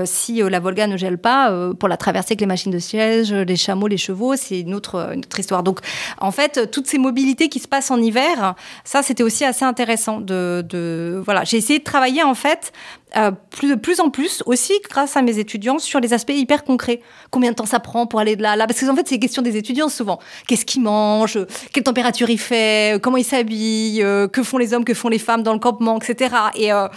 [0.05, 3.55] si la Volga ne gèle pas, pour la traverser avec les machines de siège, les
[3.55, 5.63] chameaux, les chevaux, c'est une autre, autre histoire.
[5.63, 5.79] Donc,
[6.19, 10.19] en fait, toutes ces mobilités qui se passent en hiver, ça, c'était aussi assez intéressant.
[10.19, 12.71] De, de voilà, j'ai essayé de travailler en fait
[13.15, 16.63] euh, plus, de plus en plus aussi grâce à mes étudiants sur les aspects hyper
[16.63, 17.01] concrets.
[17.29, 18.65] Combien de temps ça prend pour aller de là à là?
[18.65, 20.19] Parce que en fait, c'est question des étudiants souvent.
[20.47, 21.37] Qu'est-ce qu'ils mangent?
[21.71, 22.99] Quelle température il fait?
[23.01, 24.83] Comment ils s'habillent euh, Que font les hommes?
[24.83, 25.99] Que font les femmes dans le campement?
[25.99, 26.33] Etc.
[26.55, 26.87] Et euh,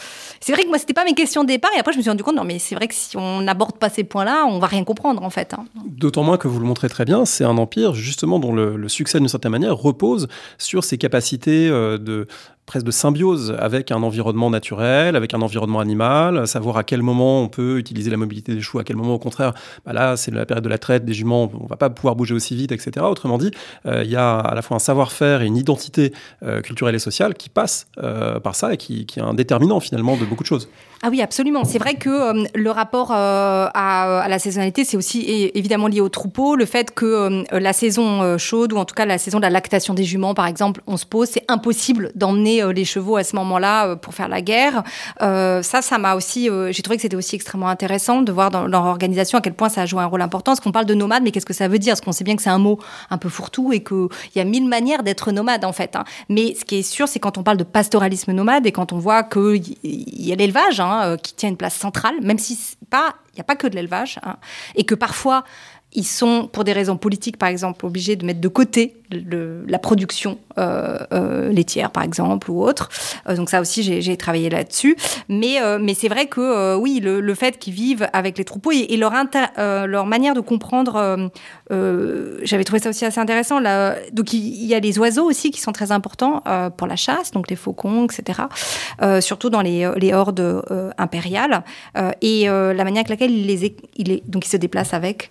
[0.41, 1.71] c'est vrai que moi, c'était pas mes questions de départ.
[1.77, 3.77] Et après, je me suis rendu compte, non, mais c'est vrai que si on n'aborde
[3.79, 5.55] pas ces points-là, on va rien comprendre en fait.
[5.55, 5.65] Hein.
[5.85, 8.89] D'autant moins que vous le montrez très bien, c'est un empire justement dont le, le
[8.89, 12.27] succès d'une certaine manière repose sur ses capacités de
[12.67, 17.43] presque de symbiose avec un environnement naturel, avec un environnement animal, savoir à quel moment
[17.43, 20.33] on peut utiliser la mobilité des chevaux, à quel moment au contraire, bah là c'est
[20.33, 23.07] la période de la traite des juments, on va pas pouvoir bouger aussi vite, etc.
[23.09, 23.53] Autrement dit,
[23.87, 26.99] euh, il y a à la fois un savoir-faire et une identité euh, culturelle et
[26.99, 30.43] sociale qui passe euh, par ça et qui, qui, est un déterminant finalement de beaucoup
[30.43, 30.69] de choses.
[31.03, 31.65] Ah oui, absolument.
[31.65, 36.57] C'est vrai que le rapport à, à, la saisonnalité, c'est aussi évidemment lié au troupeau.
[36.57, 39.93] Le fait que la saison chaude, ou en tout cas la saison de la lactation
[39.93, 43.35] des juments, par exemple, on se pose, c'est impossible d'emmener entraîner les chevaux à ce
[43.37, 44.83] moment-là pour faire la guerre.
[45.21, 48.85] ça, ça m'a aussi, j'ai trouvé que c'était aussi extrêmement intéressant de voir dans leur
[48.85, 50.53] organisation à quel point ça a joué un rôle important.
[50.53, 51.93] Parce qu'on parle de nomade, mais qu'est-ce que ça veut dire?
[51.93, 52.79] Parce qu'on sait bien que c'est un mot
[53.11, 55.97] un peu fourre-tout et qu'il y a mille manières d'être nomade en fait.
[55.97, 56.05] Hein.
[56.29, 58.99] Mais ce qui est sûr, c'est quand on parle de pastoralisme nomade et quand on
[58.99, 62.59] voit qu'il y a l'élevage hein, qui tient une place centrale, même si
[62.91, 64.37] pas, il n'y a pas que de l'élevage, hein,
[64.75, 65.45] et que parfois
[65.93, 70.39] ils sont, pour des raisons politiques, par exemple, obligés de mettre de côté la production
[70.59, 72.89] euh, euh, laitière, par exemple, ou autre.
[73.29, 74.97] Euh, donc ça aussi, j'ai travaillé là-dessus.
[75.29, 79.13] Mais, mais c'est vrai que oui, le, fait qu'ils vivent avec les troupeaux et, leur,
[79.57, 81.31] leur manière de comprendre,
[81.71, 83.61] j'avais trouvé ça aussi assez intéressant.
[84.13, 86.43] Donc il, y a les oiseaux aussi qui sont très importants
[86.77, 88.41] pour la chasse, donc les faucons, etc.
[89.21, 90.65] surtout dans les, les hordes
[90.97, 91.63] impériales.
[92.23, 95.31] et la manière avec laquelle il les, il se déplace avec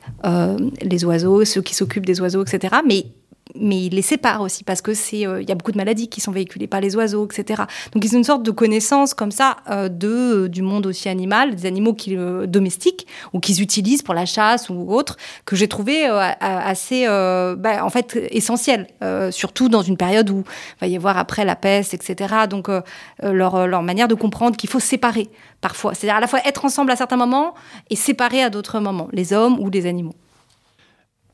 [0.82, 2.76] les oiseaux, ceux qui s'occupent des oiseaux, etc.
[2.86, 3.06] Mais
[3.54, 6.08] mais il les sépare aussi parce que c'est euh, il y a beaucoup de maladies
[6.08, 7.64] qui sont véhiculées par les oiseaux, etc.
[7.94, 11.10] Donc ils ont une sorte de connaissance comme ça euh, de euh, du monde aussi
[11.10, 12.16] animal, des animaux qui
[12.48, 17.90] domestiques ou qu'ils utilisent pour la chasse ou autre, que j'ai trouvé assez bah, en
[17.90, 18.88] fait essentiel,
[19.32, 20.44] surtout dans une période où
[20.78, 22.34] il va y avoir après la peste, etc.
[22.50, 22.70] Donc
[23.22, 25.30] leur leur manière de comprendre qu'il faut séparer
[25.62, 27.54] parfois, c'est-à-dire à la fois être ensemble à certains moments
[27.90, 30.16] et séparer à d'autres moments, les hommes ou les animaux.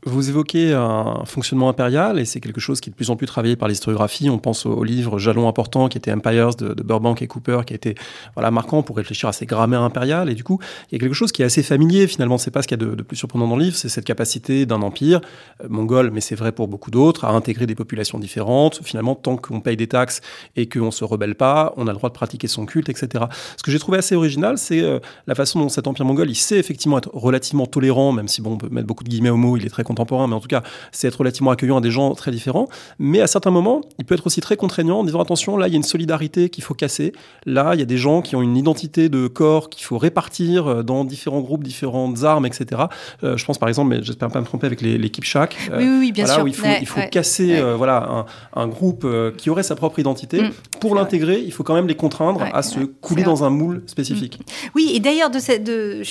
[0.07, 3.27] Vous évoquez un fonctionnement impérial et c'est quelque chose qui est de plus en plus
[3.27, 4.31] travaillé par l'historiographie.
[4.31, 7.75] On pense au, livre Jalon important qui était Empires de, Burbank et Cooper qui a
[7.75, 7.93] été
[8.33, 10.31] voilà, marquant pour réfléchir à ces grammaires impériales.
[10.31, 10.59] Et du coup,
[10.89, 12.39] il y a quelque chose qui est assez familier finalement.
[12.39, 14.65] C'est pas ce qu'il y a de, plus surprenant dans le livre, c'est cette capacité
[14.65, 15.21] d'un empire
[15.63, 18.79] euh, mongol, mais c'est vrai pour beaucoup d'autres, à intégrer des populations différentes.
[18.83, 20.21] Finalement, tant qu'on paye des taxes
[20.55, 23.25] et qu'on se rebelle pas, on a le droit de pratiquer son culte, etc.
[23.55, 26.35] Ce que j'ai trouvé assez original, c'est euh, la façon dont cet empire mongol, il
[26.35, 29.37] sait effectivement être relativement tolérant, même si bon, on peut mettre beaucoup de guillemets au
[29.37, 31.91] mot, il est très contemporain, mais en tout cas, c'est être relativement accueillant à des
[31.91, 32.67] gens très différents.
[32.99, 35.71] Mais à certains moments, il peut être aussi très contraignant en disant attention, là, il
[35.71, 37.13] y a une solidarité qu'il faut casser.
[37.45, 40.67] Là, il y a des gens qui ont une identité de corps qu'il faut répartir
[40.67, 42.83] euh, dans différents groupes, différentes armes, etc.
[43.23, 45.55] Euh, je pense par exemple, mais j'espère pas me tromper avec l'équipe Shack.
[45.71, 46.43] Euh, oui, oui, bien sûr.
[46.43, 48.25] Où il faut, il faut casser voilà,
[48.55, 49.05] un, groupe
[49.37, 50.41] qui aurait sa propre identité.
[50.41, 50.51] Mm.
[50.79, 54.39] Pour l'intégrer, il faut quand même les contraindre à se couler dans un moule spécifique.
[54.39, 54.69] Mm.
[54.75, 56.01] Oui, et d'ailleurs, de, cette, de,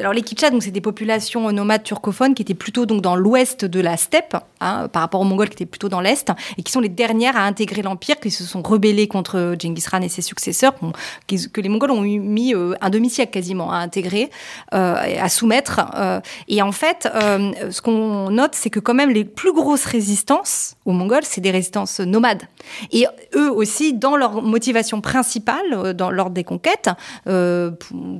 [0.00, 3.66] alors les Kipchaks, donc c'est des populations nomades turcophones qui étaient plutôt donc dans l'ouest
[3.66, 6.72] de la steppe, hein, par rapport aux Mongols qui étaient plutôt dans l'est, et qui
[6.72, 10.22] sont les dernières à intégrer l'empire, qui se sont rebellés contre Genghis Khan et ses
[10.22, 10.74] successeurs,
[11.26, 14.30] que les Mongols ont mis euh, un demi-siècle quasiment à intégrer,
[14.74, 15.80] euh, à soumettre.
[15.94, 17.08] Euh, et en fait,
[17.70, 21.50] ce qu'on note, c'est que quand même les plus grosses résistances aux Mongols, c'est des
[21.50, 22.42] résistances nomades.
[22.92, 26.90] Et eux aussi, dans leur motivation principale, dans l'ordre des conquêtes,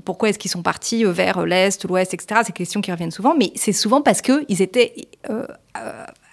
[0.05, 2.43] pourquoi est-ce qu'ils sont partis vers l'est, l'ouest, etc.
[2.45, 4.95] C'est questions qui reviennent souvent, mais c'est souvent parce qu'ils étaient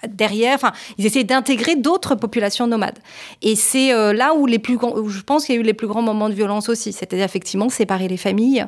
[0.08, 3.00] derrière, enfin, ils essayaient d'intégrer d'autres populations nomades.
[3.42, 5.88] Et c'est euh, là où les plus, je pense qu'il y a eu les plus
[5.88, 8.66] grands moments de violence aussi, c'est-à-dire effectivement séparer les familles,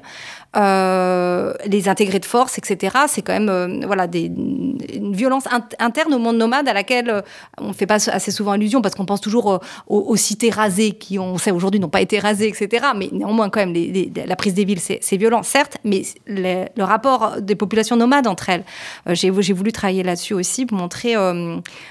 [0.58, 2.96] euh, les intégrer de force, etc.
[3.08, 5.44] C'est quand même euh, voilà une violence
[5.78, 7.22] interne au monde nomade à laquelle euh,
[7.60, 11.20] on ne fait pas assez souvent allusion parce qu'on pense toujours aux, cités rasées qui,
[11.20, 12.88] on sait aujourd'hui, n'ont pas été rasées, etc.
[12.96, 13.76] Mais néanmoins, quand même,
[14.16, 18.64] la prise des villes, c'est violent, certes, mais le rapport des populations nomades entre elles,
[19.10, 21.16] j'ai voulu travailler là-dessus aussi pour montrer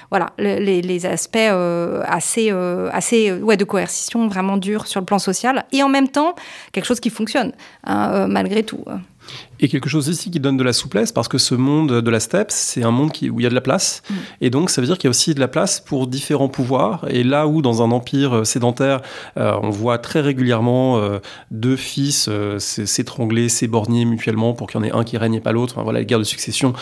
[0.09, 2.51] voilà, les, aspects assez,
[2.91, 6.35] assez ouais, de coercition vraiment durs sur le plan social et en même temps
[6.71, 7.53] quelque chose qui fonctionne,
[7.85, 8.85] hein, malgré tout.
[9.59, 12.19] Et quelque chose ici qui donne de la souplesse, parce que ce monde de la
[12.19, 14.03] steppe, c'est un monde qui, où il y a de la place.
[14.09, 14.13] Mm.
[14.41, 17.05] Et donc, ça veut dire qu'il y a aussi de la place pour différents pouvoirs.
[17.09, 19.01] Et là où, dans un empire euh, sédentaire,
[19.37, 21.19] euh, on voit très régulièrement euh,
[21.51, 25.51] deux fils s'étrangler, s'éborgner mutuellement pour qu'il y en ait un qui règne et pas
[25.51, 25.73] l'autre.
[25.75, 26.73] Enfin, voilà, les guerres de succession,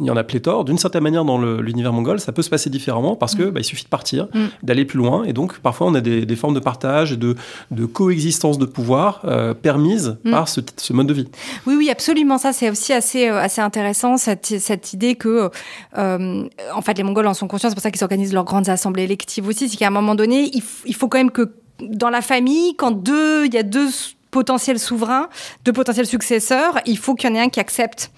[0.00, 0.64] il y en a pléthore.
[0.64, 3.50] D'une certaine manière, dans l'univers mongol, ça peut se passer différemment parce que mm.
[3.50, 4.46] bah, il suffit de partir, mm.
[4.62, 5.24] d'aller plus loin.
[5.24, 7.36] Et donc, parfois, on a des, des formes de partage et de,
[7.70, 9.22] de coexistence de pouvoir
[9.62, 11.28] permises par ce, ce mode de vie.
[11.66, 15.50] Oui, oui, absolument ça, c'est aussi assez, euh, assez intéressant, cette, cette idée que,
[15.98, 18.68] euh, en fait, les Mongols en sont conscients, c'est pour ça qu'ils organisent leurs grandes
[18.68, 22.20] assemblées électives aussi, c'est qu'à un moment donné, il, faut quand même que dans la
[22.20, 23.88] famille, quand deux, il y a deux
[24.30, 25.28] potentiels souverains,
[25.64, 28.10] deux potentiels successeurs, il faut qu'il y en ait un qui accepte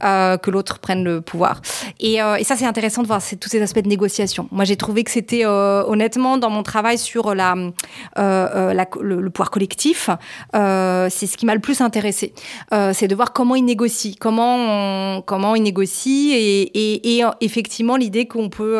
[0.00, 1.60] que l'autre prenne le pouvoir.
[2.00, 4.48] Et, euh, ça, c'est intéressant de voir tous ces aspects de négociation.
[4.50, 7.54] Moi, j'ai trouvé que c'était euh, honnêtement dans mon travail sur la,
[8.16, 10.10] le, pouvoir collectif,
[10.54, 12.32] c'est ce qui m'a le plus intéressé.
[12.92, 18.78] c'est de voir comment ils négocient, comment comment ils négocient, et, effectivement l'idée qu'on peut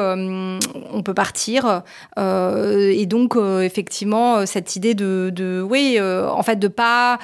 [0.93, 1.83] on peut partir,
[2.17, 7.19] et donc effectivement cette idée de, de oui, en fait de pas,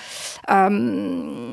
[0.51, 1.53] euh,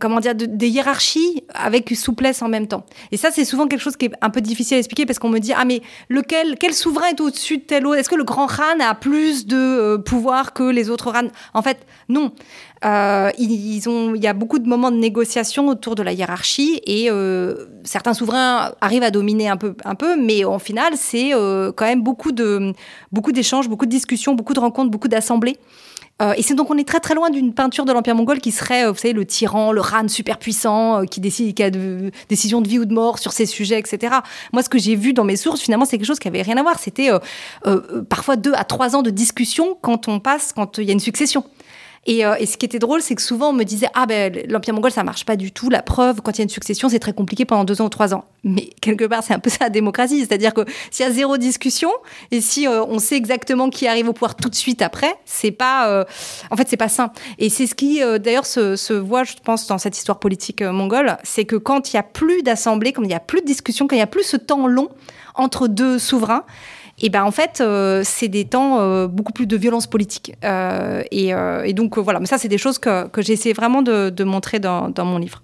[0.00, 2.84] comment dire, des hiérarchies avec souplesse en même temps.
[3.12, 5.28] Et ça, c'est souvent quelque chose qui est un peu difficile à expliquer parce qu'on
[5.28, 7.98] me dit ah mais lequel, quel souverain est au-dessus de tel autre?
[7.98, 11.62] Est-ce que le grand Khan a plus de euh, pouvoir que les autres Khan En
[11.62, 12.32] fait, non.
[12.84, 17.66] Euh, il y a beaucoup de moments de négociation autour de la hiérarchie et euh,
[17.84, 22.02] certains souverains arrivent à dominer un peu, un peu, mais en final, c'est quand même
[22.02, 22.32] beaucoup
[23.12, 25.56] beaucoup d'échanges, beaucoup de discussions, beaucoup de rencontres, beaucoup d'assemblées.
[26.36, 28.88] Et c'est donc on est très très loin d'une peinture de l'Empire mongol qui serait,
[28.88, 32.68] vous savez, le tyran, le ran super puissant, qui décide, qui a de décision de
[32.68, 34.16] vie ou de mort sur ces sujets, etc.
[34.52, 36.56] Moi, ce que j'ai vu dans mes sources, finalement, c'est quelque chose qui avait rien
[36.56, 36.78] à voir.
[36.78, 37.10] C'était
[38.08, 41.00] parfois deux à trois ans de discussion quand on passe, quand il y a une
[41.00, 41.44] succession.
[42.08, 44.74] Euh, et, ce qui était drôle, c'est que souvent on me disait ah ben l'empire
[44.74, 45.70] mongol ça marche pas du tout.
[45.70, 47.90] La preuve, quand il y a une succession, c'est très compliqué pendant deux ans ou
[47.90, 48.24] trois ans.
[48.44, 51.36] Mais quelque part, c'est un peu ça la démocratie, c'est-à-dire que s'il y a zéro
[51.36, 51.90] discussion
[52.30, 55.50] et si euh, on sait exactement qui arrive au pouvoir tout de suite après, c'est
[55.50, 56.04] pas, euh,
[56.50, 57.10] en fait, c'est pas sain.
[57.38, 61.16] Et c'est ce qui d'ailleurs se, se, voit, je pense, dans cette histoire politique mongole,
[61.24, 63.88] c'est que quand il y a plus d'assemblée, quand il y a plus de discussion,
[63.88, 64.88] quand il y a plus ce temps long
[65.34, 66.44] entre deux souverains,
[66.98, 70.34] et ben en fait, euh, c'est des temps euh, beaucoup plus de violence politique.
[70.44, 74.92] Euh, et, donc voilà, mais ça, c'est des choses que, j'essaie vraiment de, montrer dans
[75.04, 75.42] mon livre.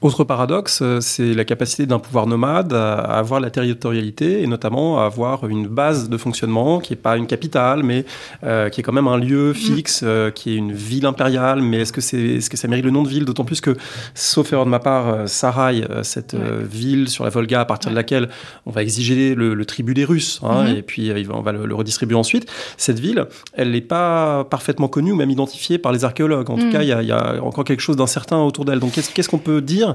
[0.00, 5.00] Autre paradoxe, euh, c'est la capacité d'un pouvoir nomade à avoir la territorialité et notamment
[5.00, 8.04] à avoir une base de fonctionnement qui n'est pas une capitale, mais
[8.44, 9.54] euh, qui est quand même un lieu mm.
[9.54, 11.62] fixe, euh, qui est une ville impériale.
[11.62, 13.24] Mais est-ce que, c'est, est-ce que ça mérite le nom de ville?
[13.24, 13.76] D'autant plus que,
[14.14, 18.28] sauf erreur de ma part, Sarai, cette ville sur la Volga à partir de laquelle
[18.66, 20.76] on va exiger le, tribut des Russes, hein, mm-hmm.
[20.76, 25.16] et puis on va le, redistribuer ensuite, cette ville, elle n'est pas parfaitement connue ou
[25.16, 26.50] même identifiée par les archéologues.
[26.50, 26.72] En tout mm.
[26.72, 28.78] cas, il y, a encore quelque chose d'incertain autour d'elle.
[28.78, 29.87] Donc qu'est-ce qu'on peut dire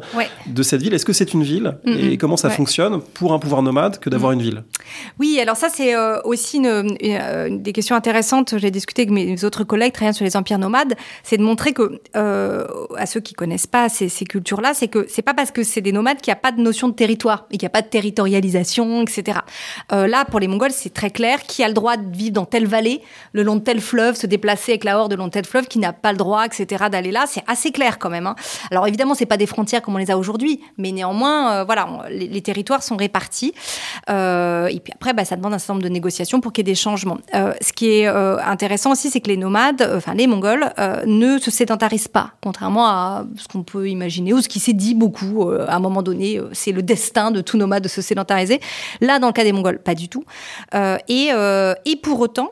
[0.47, 0.93] de cette ville.
[0.93, 4.31] Est-ce que c'est une ville et comment ça fonctionne pour un pouvoir nomade que d'avoir
[4.31, 4.35] mm.
[4.35, 4.63] une ville?
[5.19, 8.55] Oui, alors ça c'est euh, aussi une, des questions intéressantes.
[8.57, 12.01] J'ai discuté avec mes autres collègues travaillant sur les empires nomades, c'est de montrer que
[12.15, 12.65] euh,
[12.97, 15.91] à ceux qui connaissent pas ces, cultures-là, c'est que c'est pas parce que c'est des
[15.91, 17.87] nomades qu'il n'y a pas de notion de territoire et qu'il n'y a pas de
[17.87, 19.39] territorialisation, etc.
[19.91, 22.45] Euh, là, pour les Mongols, c'est très clair qui a le droit de vivre dans
[22.45, 23.01] telle vallée,
[23.33, 25.67] le long de tel fleuve, se déplacer avec la horde le long de tel fleuve,
[25.67, 26.85] qui n'a pas le droit, etc.
[26.91, 27.25] d'aller là.
[27.27, 28.27] C'est assez clair quand même.
[28.27, 28.35] Hein.
[28.71, 30.61] Alors évidemment, c'est pas des frontières comme on les a aujourd'hui.
[30.77, 33.53] Mais néanmoins, euh, voilà, les, territoires sont répartis.
[34.09, 36.69] Euh, et puis après, bah, ça demande un certain nombre de négociations pour qu'il y
[36.69, 37.19] ait des changements.
[37.35, 40.73] Euh, ce qui est intéressant aussi, c'est que les nomades, enfin les Mongols,
[41.05, 44.95] ne se sédentarisent pas, contrairement à ce qu'on peut imaginer ou ce qui s'est dit
[44.95, 46.39] beaucoup à un moment donné.
[46.53, 48.59] c'est le destin de tout nomade de se sédentariser.
[49.01, 50.23] Là, dans le cas des Mongols, pas du tout.
[50.73, 51.29] et,
[51.85, 52.51] et pour autant,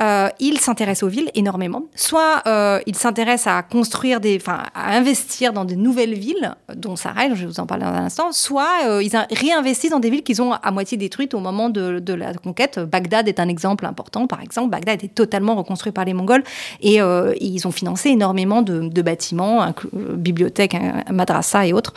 [0.00, 1.82] euh, il s'intéresse aux villes énormément.
[1.96, 6.94] Soit euh, il s'intéresse à construire des, enfin, à investir dans de nouvelles villes, dont
[6.94, 8.30] Sarai, je vais vous en parler dans un instant.
[8.30, 11.98] Soit euh, ils réinvestissent dans des villes qu'ils ont à moitié détruites au moment de,
[11.98, 12.78] de, la conquête.
[12.78, 14.70] Bagdad est un exemple important, par exemple.
[14.70, 16.44] Bagdad été totalement reconstruit par les Mongols
[16.80, 19.72] et, euh, ils ont financé énormément de, de bâtiments, euh,
[20.14, 20.76] bibliothèques,
[21.10, 21.94] madrasa et autres.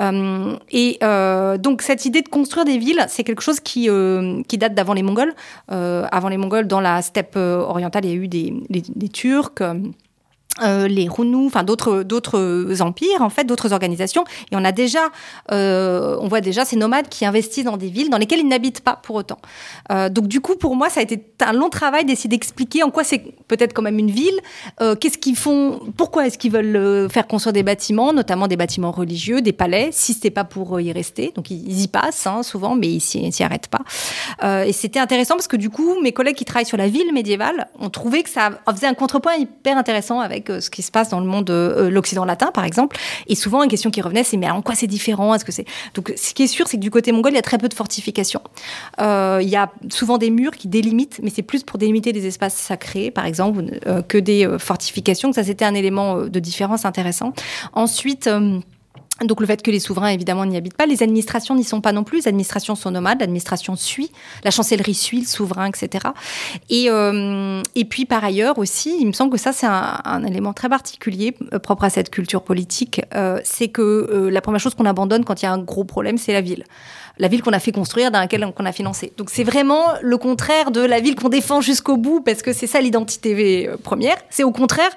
[0.00, 0.98] Euh, et
[1.58, 3.88] donc cette idée de construire des villes, c'est quelque chose qui,
[4.48, 5.34] qui date d'avant les Mongols.
[5.68, 9.62] avant les Mongols, dans la steppe orientale, il y a eu des, des Turcs.
[10.62, 14.24] Euh, les Rounous, enfin d'autres d'autres empires en fait, d'autres organisations.
[14.50, 15.10] Et on a déjà,
[15.52, 18.80] euh, on voit déjà ces nomades qui investissent dans des villes dans lesquelles ils n'habitent
[18.80, 19.38] pas pour autant.
[19.92, 22.90] Euh, donc du coup, pour moi, ça a été un long travail d'essayer d'expliquer en
[22.90, 24.38] quoi c'est peut-être quand même une ville.
[25.00, 29.40] Qu'est-ce qu'ils font Pourquoi est-ce qu'ils veulent faire construire des bâtiments, notamment des bâtiments religieux,
[29.40, 31.32] des palais, si c'était pas pour y rester.
[31.34, 34.64] Donc ils, y passent hein, souvent, mais ils s'y arrêtent pas.
[34.64, 37.68] et c'était intéressant parce que du coup, mes collègues qui travaillent sur la ville médiévale
[37.78, 41.20] ont trouvé que ça faisait un contrepoint hyper intéressant avec ce qui se passe dans
[41.20, 42.96] le monde euh, l'Occident latin, par exemple.
[43.26, 45.34] Et souvent, une question qui revenait, c'est mais en quoi c'est différent?
[45.34, 47.38] Est-ce que c'est donc ce qui est sûr, c'est que du côté mongol, il y
[47.38, 48.42] a très peu de fortifications.
[49.00, 52.26] Euh, il y a souvent des murs qui délimitent, mais c'est plus pour délimiter des
[52.26, 55.32] espaces sacrés, par exemple, euh, que des fortifications.
[55.32, 57.32] Ça, c'était un élément de différence intéressant.
[57.72, 58.28] Ensuite
[59.24, 61.92] donc le fait que les souverains évidemment n'y habitent pas, les administrations n'y sont pas
[61.92, 62.18] non plus.
[62.18, 64.10] Les administrations sont nomades, l'administration suit,
[64.44, 66.06] la chancellerie suit le souverain, etc.
[66.70, 70.24] Et euh, et puis par ailleurs aussi, il me semble que ça c'est un, un,
[70.24, 74.60] élément très particulier euh, propre à cette culture politique, euh, c'est que euh, la première
[74.60, 76.64] chose qu'on abandonne quand il y a un gros problème, c'est la ville
[77.18, 79.12] la ville qu'on a fait construire, dans laquelle on a financé.
[79.16, 82.66] Donc c'est vraiment le contraire de la ville qu'on défend jusqu'au bout, parce que c'est
[82.66, 84.16] ça l'identité euh, première.
[84.30, 84.90] C'est au contraire,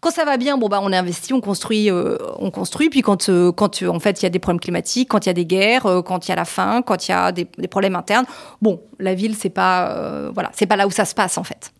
[0.00, 2.90] quand ça va bien, bon bah on investit, on construit, euh, on construit.
[2.90, 5.30] Puis quand, euh, quand en fait il y a des problèmes climatiques, quand il y
[5.30, 7.68] a des guerres, quand il y a la faim, quand il y a des, des
[7.68, 8.26] problèmes internes,
[8.60, 11.72] bon, la ville c'est pas, voilà, c'est pas là où ça se passe en fait.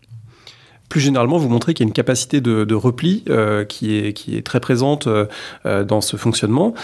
[0.92, 3.24] Plus généralement, vous montrez qu'il y a une capacité de, repli
[3.66, 5.09] qui, est, qui est très présente
[5.64, 6.74] dans ce fonctionnement,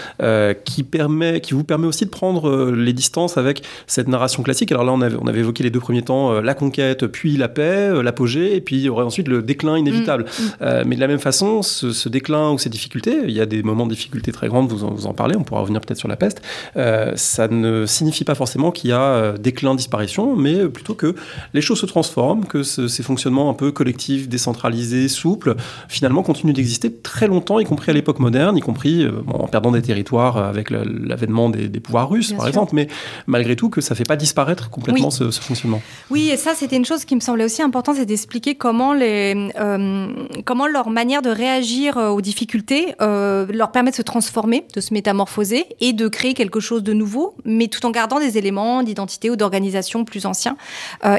[0.65, 4.71] qui, permet, qui vous permet aussi de prendre les distances avec cette narration classique.
[4.71, 7.49] Alors là, on avait, on avait évoqué les deux premiers temps, la conquête, puis la
[7.49, 10.25] paix, l'apogée, et puis il y aurait ensuite le déclin inévitable.
[10.25, 10.83] Mm, mm.
[10.87, 13.85] mais de la même façon, ce, déclin ou ces difficultés, il y a des moments
[13.85, 16.15] de difficulté très grandes, vous en, vous en parlez, on pourra revenir peut-être sur la
[16.15, 16.41] peste,
[16.73, 21.13] ça ne signifie pas forcément qu'il y a déclin, disparition, mais plutôt que
[21.53, 25.55] les choses se transforment, que ces fonctionnements un peu collectifs, décentralisés, souples,
[25.87, 29.71] finalement continuent d'exister très longtemps, y compris à l'époque moderne, y compris euh, en perdant
[29.71, 32.87] des territoires avec l'avènement des, pouvoirs russes, par exemple, mais
[33.27, 35.81] malgré tout que ça ne fait pas disparaître complètement ce, fonctionnement.
[36.09, 39.49] Oui, et ça c'était une chose qui me semblait aussi importante, c'est d'expliquer comment, les,
[39.59, 40.07] euh,
[40.45, 44.93] comment leur manière de réagir euh, aux difficultés leur permet de se transformer, de se
[44.93, 49.29] métamorphoser et de créer quelque chose de nouveau, mais tout en gardant des éléments d'identité
[49.29, 50.57] ou d'organisation plus anciens.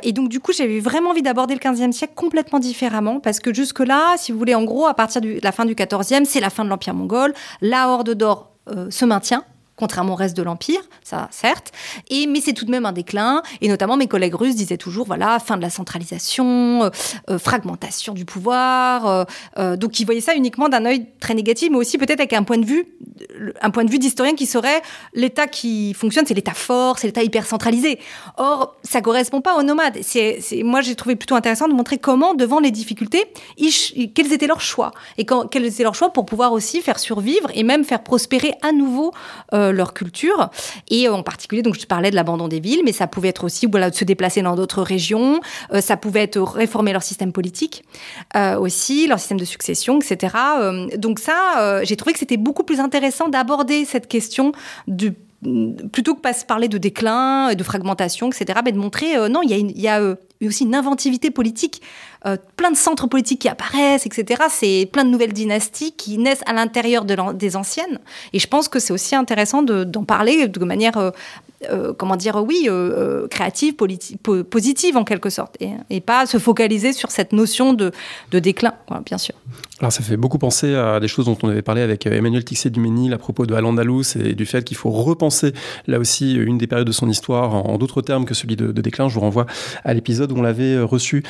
[0.03, 2.70] et donc du coup, j'avais vraiment envie d'aborder le 15e siècle complètement différemment,
[3.23, 6.25] parce que jusque-là, si vous voulez, en gros, à partir de la fin du 14e,
[6.25, 9.45] c'est la fin de l'Empire mongol, la Horde d'or euh, se maintient,
[9.81, 11.73] contrairement au reste de l'Empire, ça certes,
[12.11, 15.07] et, mais c'est tout de même un déclin, et notamment mes collègues russes disaient toujours,
[15.07, 16.91] voilà, fin de la centralisation, euh,
[17.31, 19.27] euh, fragmentation du pouvoir,
[19.57, 22.43] euh, donc ils voyaient ça uniquement d'un œil très négatif, mais aussi peut-être avec un
[22.43, 22.87] point de vue,
[23.63, 24.83] un point de vue d'historien qui serait
[25.15, 27.99] l'État qui fonctionne, c'est l'État fort, c'est l'État hyper centralisé.
[28.37, 29.99] Or, ça correspond pas aux nomades.
[30.63, 33.25] Moi, j'ai trouvé plutôt intéressant de montrer comment, devant les difficultés,
[34.15, 37.63] quels étaient leurs choix, et quels étaient leurs choix pour pouvoir aussi faire survivre et
[37.63, 39.13] même faire prospérer à nouveau
[39.73, 40.51] leur culture.
[40.89, 43.45] Et euh, en particulier, donc je parlais de l'abandon des villes, mais ça pouvait être
[43.45, 45.41] aussi voilà, de se déplacer dans d'autres régions,
[45.73, 47.85] euh, ça pouvait être réformer leur système politique
[48.37, 50.35] euh, aussi, leur système de succession, etc.
[50.97, 54.53] donc ça, j'ai trouvé que c'était beaucoup plus intéressant d'aborder cette question
[54.87, 55.15] du
[55.93, 59.51] plutôt que pas se parler de déclin, de fragmentation, etc., mais de montrer, non, il
[59.51, 60.17] y a, y a
[60.47, 61.81] aussi une inventivité politique,
[62.57, 64.43] plein de centres politiques qui apparaissent, etc.
[64.51, 67.99] C'est plein de nouvelles dynasties qui naissent à l'intérieur de des anciennes.
[68.33, 71.13] Et je pense que c'est aussi intéressant d'en parler de manière
[71.69, 76.95] euh, comment dire, oui, euh, euh, créative, positive en quelque sorte, et, pas se focaliser
[76.95, 77.93] sur cette notion de,
[78.33, 78.73] déclin,
[79.05, 79.35] bien sûr.
[79.81, 83.13] Alors ça fait beaucoup penser à des choses dont on avait parlé avec Emmanuel Tixet-Duménil
[83.13, 85.53] à propos de Al-Andalus et du fait qu'il faut repenser
[85.87, 89.09] là aussi une des périodes de son histoire en, d'autres termes que celui de, déclin.
[89.09, 89.47] Je vous renvoie
[89.85, 91.23] à l'épisode où on l'avait reçu.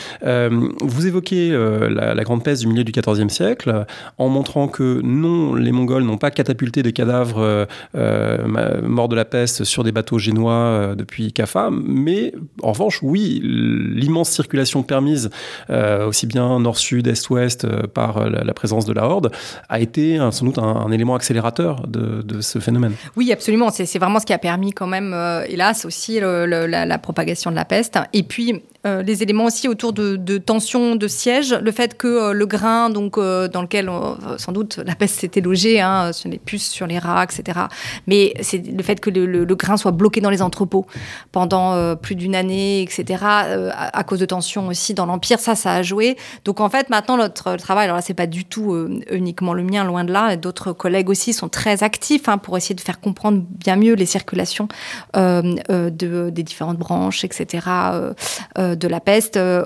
[0.80, 3.86] Vous évoquez la, grande peste du milieu du XIVe siècle
[4.18, 9.64] en montrant que non, les Mongols n'ont pas catapulté des cadavres morts de la peste
[9.64, 15.30] sur des bateaux génois euh, depuis CAFA, mais en revanche, oui, l'immense circulation permise,
[15.70, 19.32] euh, aussi bien nord-sud, est-ouest, euh, par la, présence de la Horde,
[19.68, 22.92] a été sans doute un, élément accélérateur de, ce phénomène.
[23.16, 23.70] Oui, absolument.
[23.70, 25.14] C'est vraiment ce qui a permis quand même,
[25.48, 27.98] hélas, aussi la, propagation de la peste.
[28.12, 32.32] Et puis, euh, les éléments aussi autour de, tensions, de sièges, le fait que euh,
[32.32, 33.90] le grain, donc euh, dans lequel
[34.38, 37.60] sans doute la peste s'était logée, hein, sur les puces, sur les rats, etc.
[38.06, 40.86] Mais c'est le fait que le, grain soit bloqué dans les entrepôts
[41.32, 43.22] pendant plus d'une année, etc.
[43.22, 46.16] À, cause de tensions aussi dans l'empire, ça, ça a joué.
[46.44, 48.74] Donc en fait, maintenant notre travail, alors là, c'est pas du tout
[49.10, 50.36] uniquement le mien, loin de là.
[50.36, 54.06] D'autres collègues aussi sont très actifs hein, pour essayer de faire comprendre bien mieux les
[54.06, 54.68] circulations
[55.14, 57.60] de, des différentes branches, etc
[58.74, 59.64] de la peste euh,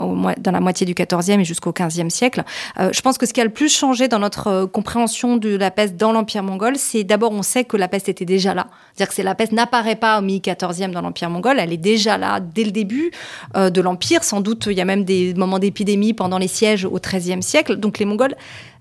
[0.00, 2.44] dans la moitié du XIVe et jusqu'au XVe siècle.
[2.78, 5.56] Euh, je pense que ce qui a le plus changé dans notre euh, compréhension de
[5.56, 8.68] la peste dans l'Empire mongol, c'est d'abord on sait que la peste était déjà là.
[8.94, 12.40] C'est-à-dire que la peste n'apparaît pas au mi-XIVe dans l'Empire mongol, elle est déjà là
[12.40, 13.10] dès le début
[13.54, 14.24] de l'Empire.
[14.24, 17.76] Sans doute, il y a même des moments d'épidémie pendant les sièges au XIIIe siècle.
[17.76, 18.34] Donc les Mongols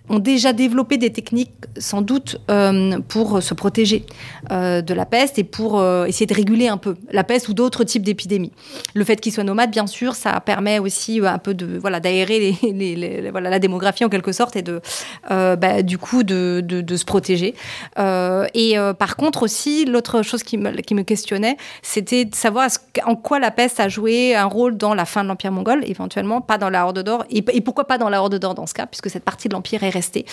[0.09, 4.05] ont déjà développé des techniques sans doute euh, pour se protéger
[4.51, 7.53] euh, de la peste et pour euh, essayer de réguler un peu la peste ou
[7.53, 8.51] d'autres types d'épidémies.
[8.93, 12.55] Le fait qu'ils soient nomades, bien sûr, ça permet aussi un peu de voilà d'aérer
[13.33, 14.81] la démographie en quelque sorte et de
[15.29, 16.63] bah, du coup de,
[16.97, 17.53] se protéger.
[17.97, 22.69] et par contre aussi l'autre chose qui me, qui me questionnait, c'était de savoir
[23.05, 26.41] en quoi la peste a joué un rôle dans la fin de l'empire mongol, éventuellement
[26.41, 28.73] pas dans la Horde d'or et, et pourquoi pas dans la Horde d'or dans ce
[28.73, 30.25] cas, puisque cette partie de l'empire est rester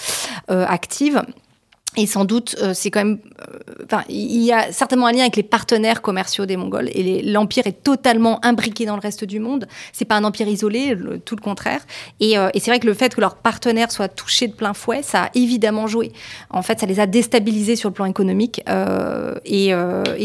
[0.51, 1.23] euh, active.
[1.97, 3.19] Et sans doute, euh, c'est quand même.
[3.41, 6.91] Euh, enfin, il y a certainement un lien avec les partenaires commerciaux des Mongols.
[6.93, 9.69] Et l'empire est totalement imbriqué dans le reste du monde.
[9.93, 11.83] C'est pas un empire isolé, tout le contraire.
[12.19, 15.25] Et, c'est vrai que le fait que leurs partenaires soient touchés de plein fouet, ça
[15.25, 16.11] a évidemment joué.
[16.51, 18.61] En fait, ça les a déstabilisés sur le plan économique.
[19.45, 19.73] Et,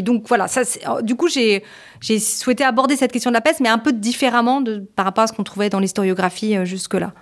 [0.02, 0.48] donc voilà.
[0.48, 0.62] Ça,
[1.04, 1.62] du coup, j'ai
[2.20, 4.64] souhaité aborder cette question de la peste, mais un peu différemment
[4.96, 7.14] par rapport à ce qu'on trouvait dans l'historiographie jusque-là.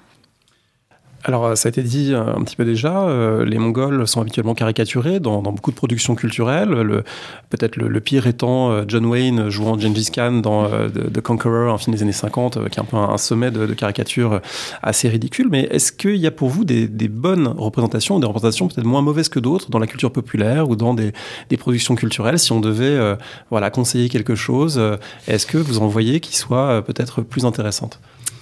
[1.28, 4.22] Alors, euh, ça a été dit euh, un petit peu déjà, euh, les Mongols sont
[4.22, 7.04] habituellement caricaturés dans, beaucoup de productions culturelles.
[7.50, 12.04] Peut-être le, pire étant John Wayne jouant Gengis Khan dans The, Conqueror, un film des
[12.04, 14.40] années 50, qui est un peu un, sommet de, caricature
[14.82, 15.48] assez ridicule.
[15.52, 19.30] Mais est-ce qu'il y a pour vous des, bonnes représentations, des représentations peut-être moins mauvaises
[19.30, 21.12] que d'autres dans la culture populaire ou dans des,
[21.58, 23.18] productions culturelles Si on devait
[23.50, 24.80] voilà, conseiller quelque chose,
[25.28, 28.00] est-ce que vous en voyez qui soit peut-être plus intéressante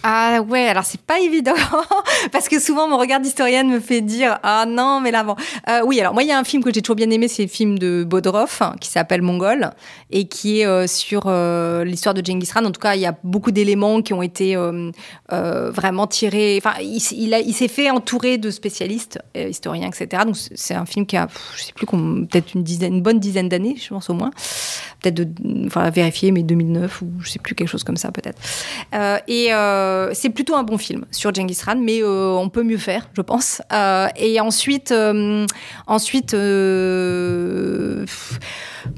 [0.07, 1.55] ah ouais, alors c'est pas évident
[2.31, 5.25] parce que souvent mon regard d'historienne me fait dire ah non mais là.
[5.67, 7.41] Euh, oui alors moi il y a un film que j'ai toujours bien aimé, c'est
[7.41, 9.71] le film de Bodrov qui s'appelle Mongol
[10.11, 12.65] et qui est euh, sur euh, l'histoire de Genghis Khan.
[12.65, 14.55] En tout cas il y a beaucoup d'éléments qui ont été
[15.31, 16.61] vraiment tirés.
[16.63, 20.21] Enfin il, s'est fait entourer de spécialistes, historiens etc.
[20.23, 21.27] Donc c'est un film qui a
[21.57, 24.29] je sais plus peut-être une bonne dizaine d'années je pense au moins.
[25.01, 28.39] Peut-être de vérifier mais 2009 ou je sais plus quelque chose comme ça peut-être.
[29.27, 29.51] et
[29.95, 33.09] euh, c'est plutôt un bon film sur Genghis Khan, mais euh, on peut mieux faire,
[33.13, 33.61] je pense.
[33.71, 34.93] Euh, et ensuite,
[35.87, 36.35] ensuite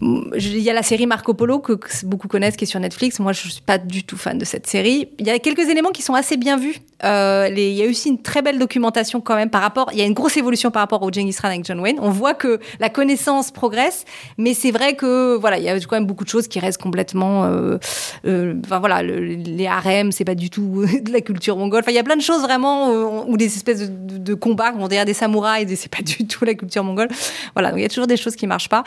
[0.01, 1.73] il y a la série Marco Polo que
[2.05, 3.19] beaucoup connaissent qui est sur Netflix.
[3.19, 5.09] Moi, je ne suis pas du tout fan de cette série.
[5.19, 6.77] Il y a quelques éléments qui sont assez bien vus.
[7.03, 9.89] Euh, il y a aussi une très belle documentation quand même par rapport.
[9.91, 11.97] Il y a une grosse évolution par rapport au Genghis Khan avec John Wayne.
[12.01, 14.05] On voit que la connaissance progresse,
[14.37, 16.81] mais c'est vrai que voilà, il y a quand même beaucoup de choses qui restent
[16.81, 17.45] complètement.
[17.45, 17.77] Euh,
[18.25, 21.81] euh, enfin voilà, les harems, c'est pas du tout de la culture mongole.
[21.81, 22.91] Enfin, il y a plein de choses vraiment
[23.27, 26.83] ou des espèces de, combats on dirait des samouraïs, c'est pas du tout la culture
[26.83, 27.09] mongole.
[27.53, 28.83] Voilà, donc il y a toujours des choses qui marchent pas.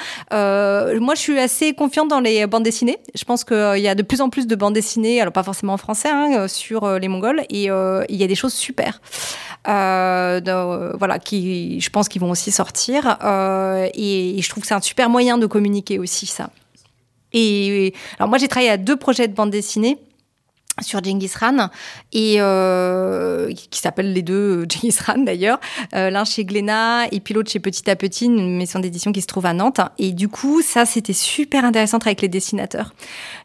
[0.98, 2.98] Moi, je suis assez confiante dans les bandes dessinées.
[3.14, 5.74] Je pense qu'il y a de plus en plus de bandes dessinées, alors pas forcément
[5.74, 9.00] en français, hein, euh, sur euh, les Mongols, et il y a des choses super.
[9.64, 13.18] voilà, qui, je pense qu'ils vont aussi sortir.
[13.94, 16.50] Et, et, je trouve que c'est un super moyen de communiquer aussi, ça.
[17.32, 19.98] Et alors moi, j'ai travaillé à deux projets de bande dessinée
[20.80, 21.68] sur Genghis Khan
[22.12, 25.60] et euh, qui s'appellent les deux euh, Genghis Khan d'ailleurs
[25.94, 29.20] euh, l'un chez Glénat et puis l'autre chez Petit à Petit une maison d'édition qui
[29.20, 29.80] se trouve à Nantes.
[29.98, 32.94] Et du coup ça c'était super intéressant avec les dessinateurs.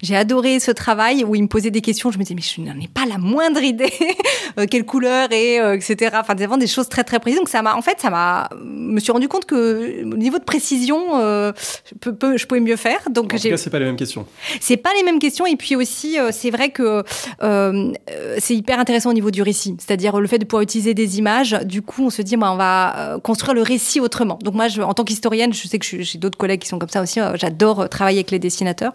[0.01, 2.11] J'ai adoré ce travail où ils me posaient des questions.
[2.11, 3.93] Je me disais mais je n'en ai pas la moindre idée
[4.69, 7.39] quelle couleur et etc enfin vraiment des choses très très précises.
[7.39, 10.43] Donc ça m'a en fait ça m'a me suis rendu compte que au niveau de
[10.43, 13.01] précision je, peux, je pouvais mieux faire.
[13.09, 14.25] Donc en tout cas c'est pas les mêmes questions.
[14.61, 15.45] C'est pas les mêmes questions.
[15.45, 17.03] Et puis aussi c'est vrai que
[17.41, 17.91] euh,
[18.37, 19.75] c'est hyper intéressant au niveau du récit.
[19.79, 21.57] C'est-à-dire le fait de pouvoir utiliser des images.
[21.65, 24.39] Du coup, on se dit, bah, on va euh, construire le récit autrement.
[24.41, 27.01] Donc moi, en tant qu'historienne, je sais que j'ai d'autres collègues qui sont comme ça
[27.01, 27.19] aussi.
[27.19, 28.93] Euh, j'adore travailler avec les dessinateurs.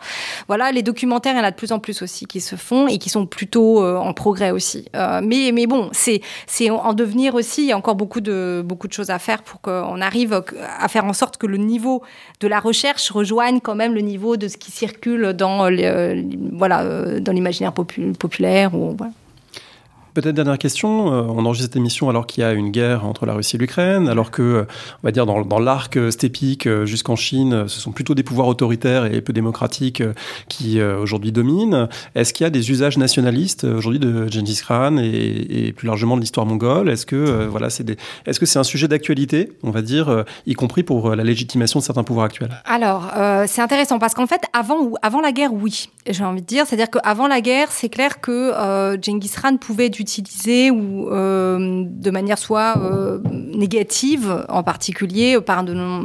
[0.49, 2.89] Voilà, les documentaires, il y en a de plus en plus aussi qui se font
[2.89, 4.87] et qui sont plutôt en progrès aussi.
[5.23, 7.63] mais, bon, c'est en devenir aussi.
[7.63, 10.43] Il y a encore beaucoup de, choses à faire pour qu'on arrive
[10.79, 12.03] à faire en sorte que le niveau
[12.41, 18.10] de la recherche rejoigne quand même le niveau de ce qui circule dans l'imaginaire populaire
[18.17, 18.75] populaire.
[18.75, 19.13] Ou, voilà.
[20.13, 23.27] Peut-être dernière question, euh, on enregistre cette émission alors qu'il y a une guerre entre
[23.27, 24.65] la Russie et l'Ukraine, alors que, euh,
[25.03, 29.05] on va dire, dans, l'arc euh, stépique jusqu'en Chine, ce sont plutôt des pouvoirs autoritaires
[29.05, 30.03] et peu démocratiques
[30.49, 31.89] qui aujourd'hui dominent.
[32.15, 36.21] Est-ce qu'il y a des usages nationalistes aujourd'hui de Gengis Khan et, plus largement de
[36.21, 36.89] l'histoire mongole?
[36.89, 40.83] Est-ce que voilà, c'est est-ce que c'est un sujet d'actualité, on va dire, y compris
[40.83, 42.63] pour la légitimation de certains pouvoirs actuels?
[42.65, 43.11] Alors,
[43.47, 46.91] c'est intéressant parce qu'en fait, avant, avant la guerre, oui, j'ai envie de dire, c'est-à-dire
[46.91, 52.77] qu'avant la guerre, c'est clair que Gengis Khan pouvait utilisé ou euh, de manière soit
[52.79, 53.19] euh,
[53.55, 56.03] négative, en particulier par dans,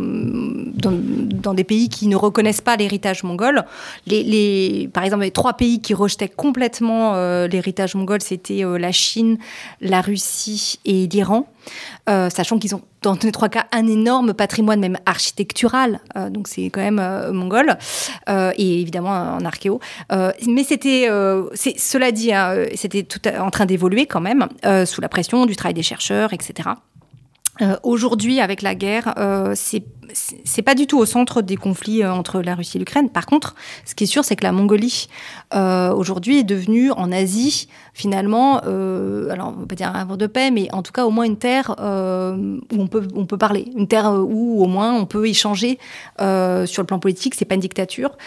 [0.78, 3.64] dans, des pays qui ne reconnaissent pas l'héritage mongol.
[4.06, 8.92] Les, les, par exemple, les trois pays qui rejetaient complètement euh, l'héritage mongol, c'était la
[8.92, 9.38] Chine,
[9.82, 11.48] la Russie et l'Iran.
[12.10, 16.48] Euh, sachant qu'ils ont dans les trois cas un énorme patrimoine même architectural, euh, donc
[16.48, 17.78] c'est quand même euh, mongol,
[18.28, 19.80] et évidemment en archéo.
[20.10, 21.08] mais c'était,
[21.56, 24.48] cela dit, hein, c'était tout en train d'évoluer quand même,
[24.86, 26.70] sous la pression du travail des chercheurs, etc.
[27.84, 29.14] Aujourd'hui, avec la guerre,
[29.56, 33.10] c'est pas du tout au centre des conflits entre la Russie et l'Ukraine.
[33.10, 33.56] Par contre,
[33.86, 35.08] ce qui est sûr, c'est que la Mongolie
[35.56, 40.18] euh, aujourd'hui est devenue en Asie finalement, euh, alors on va pas dire un havre
[40.18, 43.38] de paix, mais en tout cas au moins une terre où on peut on peut
[43.38, 45.80] parler, une terre où au moins on peut échanger
[46.18, 47.36] sur le plan politique.
[47.36, 48.18] C'est pas une dictature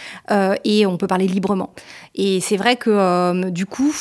[0.64, 1.74] et on peut parler librement.
[2.14, 3.92] Et c'est vrai que du coup,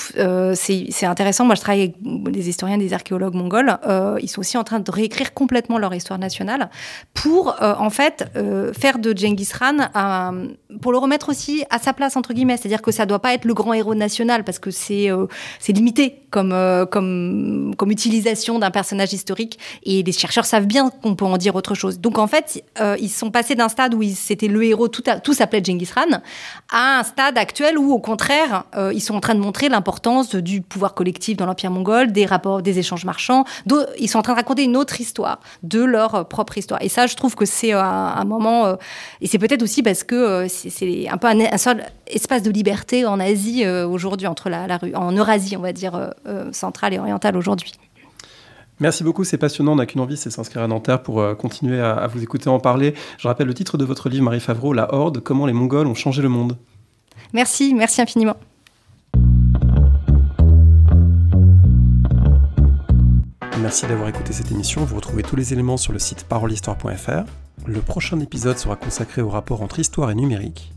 [0.53, 1.45] c'est intéressant.
[1.45, 3.77] Moi, je travaille avec des historiens, des archéologues mongols.
[4.21, 6.69] ils sont aussi en train de réécrire complètement leur histoire nationale
[7.13, 9.77] pour en fait, euh, faire de Genghis Khan,
[10.81, 12.57] pour le remettre aussi à sa place, entre guillemets.
[12.57, 15.27] C'est-à-dire que ça doit pas être le grand héros national, parce que c'est euh,
[15.67, 19.59] limité comme, euh, comme, comme utilisation d'un personnage historique.
[19.83, 21.99] Et les chercheurs savent bien qu'on peut en dire autre chose.
[21.99, 25.33] Donc en fait, euh, ils sont passés d'un stade où c'était le héros, tout, tout
[25.33, 26.19] s'appelait Genghis Khan,
[26.71, 30.35] à un stade actuel où, au contraire, euh, ils sont en train de montrer l'importance
[30.35, 33.45] du pouvoir collectif dans l'Empire mongol, des rapports, des échanges marchands.
[33.99, 36.81] Ils sont en train de raconter une autre histoire, de leur propre histoire.
[36.81, 38.77] Et ça, je trouve que c'est un, moment.
[39.21, 43.19] et c'est peut-être aussi parce que c'est un peu un, seul espace de liberté en
[43.19, 46.13] Asie aujourd'hui, entre la, rue, en Eurasie, on va dire
[46.51, 47.73] centrale et orientale aujourd'hui.
[48.79, 49.73] Merci beaucoup, c'est passionnant.
[49.73, 52.59] On n'a qu'une envie, c'est s'inscrire à Nanterre pour euh, continuer à, vous écouter en
[52.59, 52.93] parler.
[53.17, 55.95] Je rappelle le titre de votre livre, Marie Favreau, La Horde, comment les Mongols ont
[55.95, 56.57] changé le monde.
[57.33, 58.35] Merci, merci infiniment.
[63.59, 64.85] Merci d'avoir écouté cette émission.
[64.85, 67.23] Vous retrouvez tous les éléments sur le site parolehistoire.fr.
[67.65, 70.71] Le prochain épisode sera consacré au rapport entre histoire et numérique.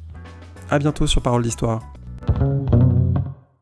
[0.70, 1.82] À bientôt sur Parole d'Histoire.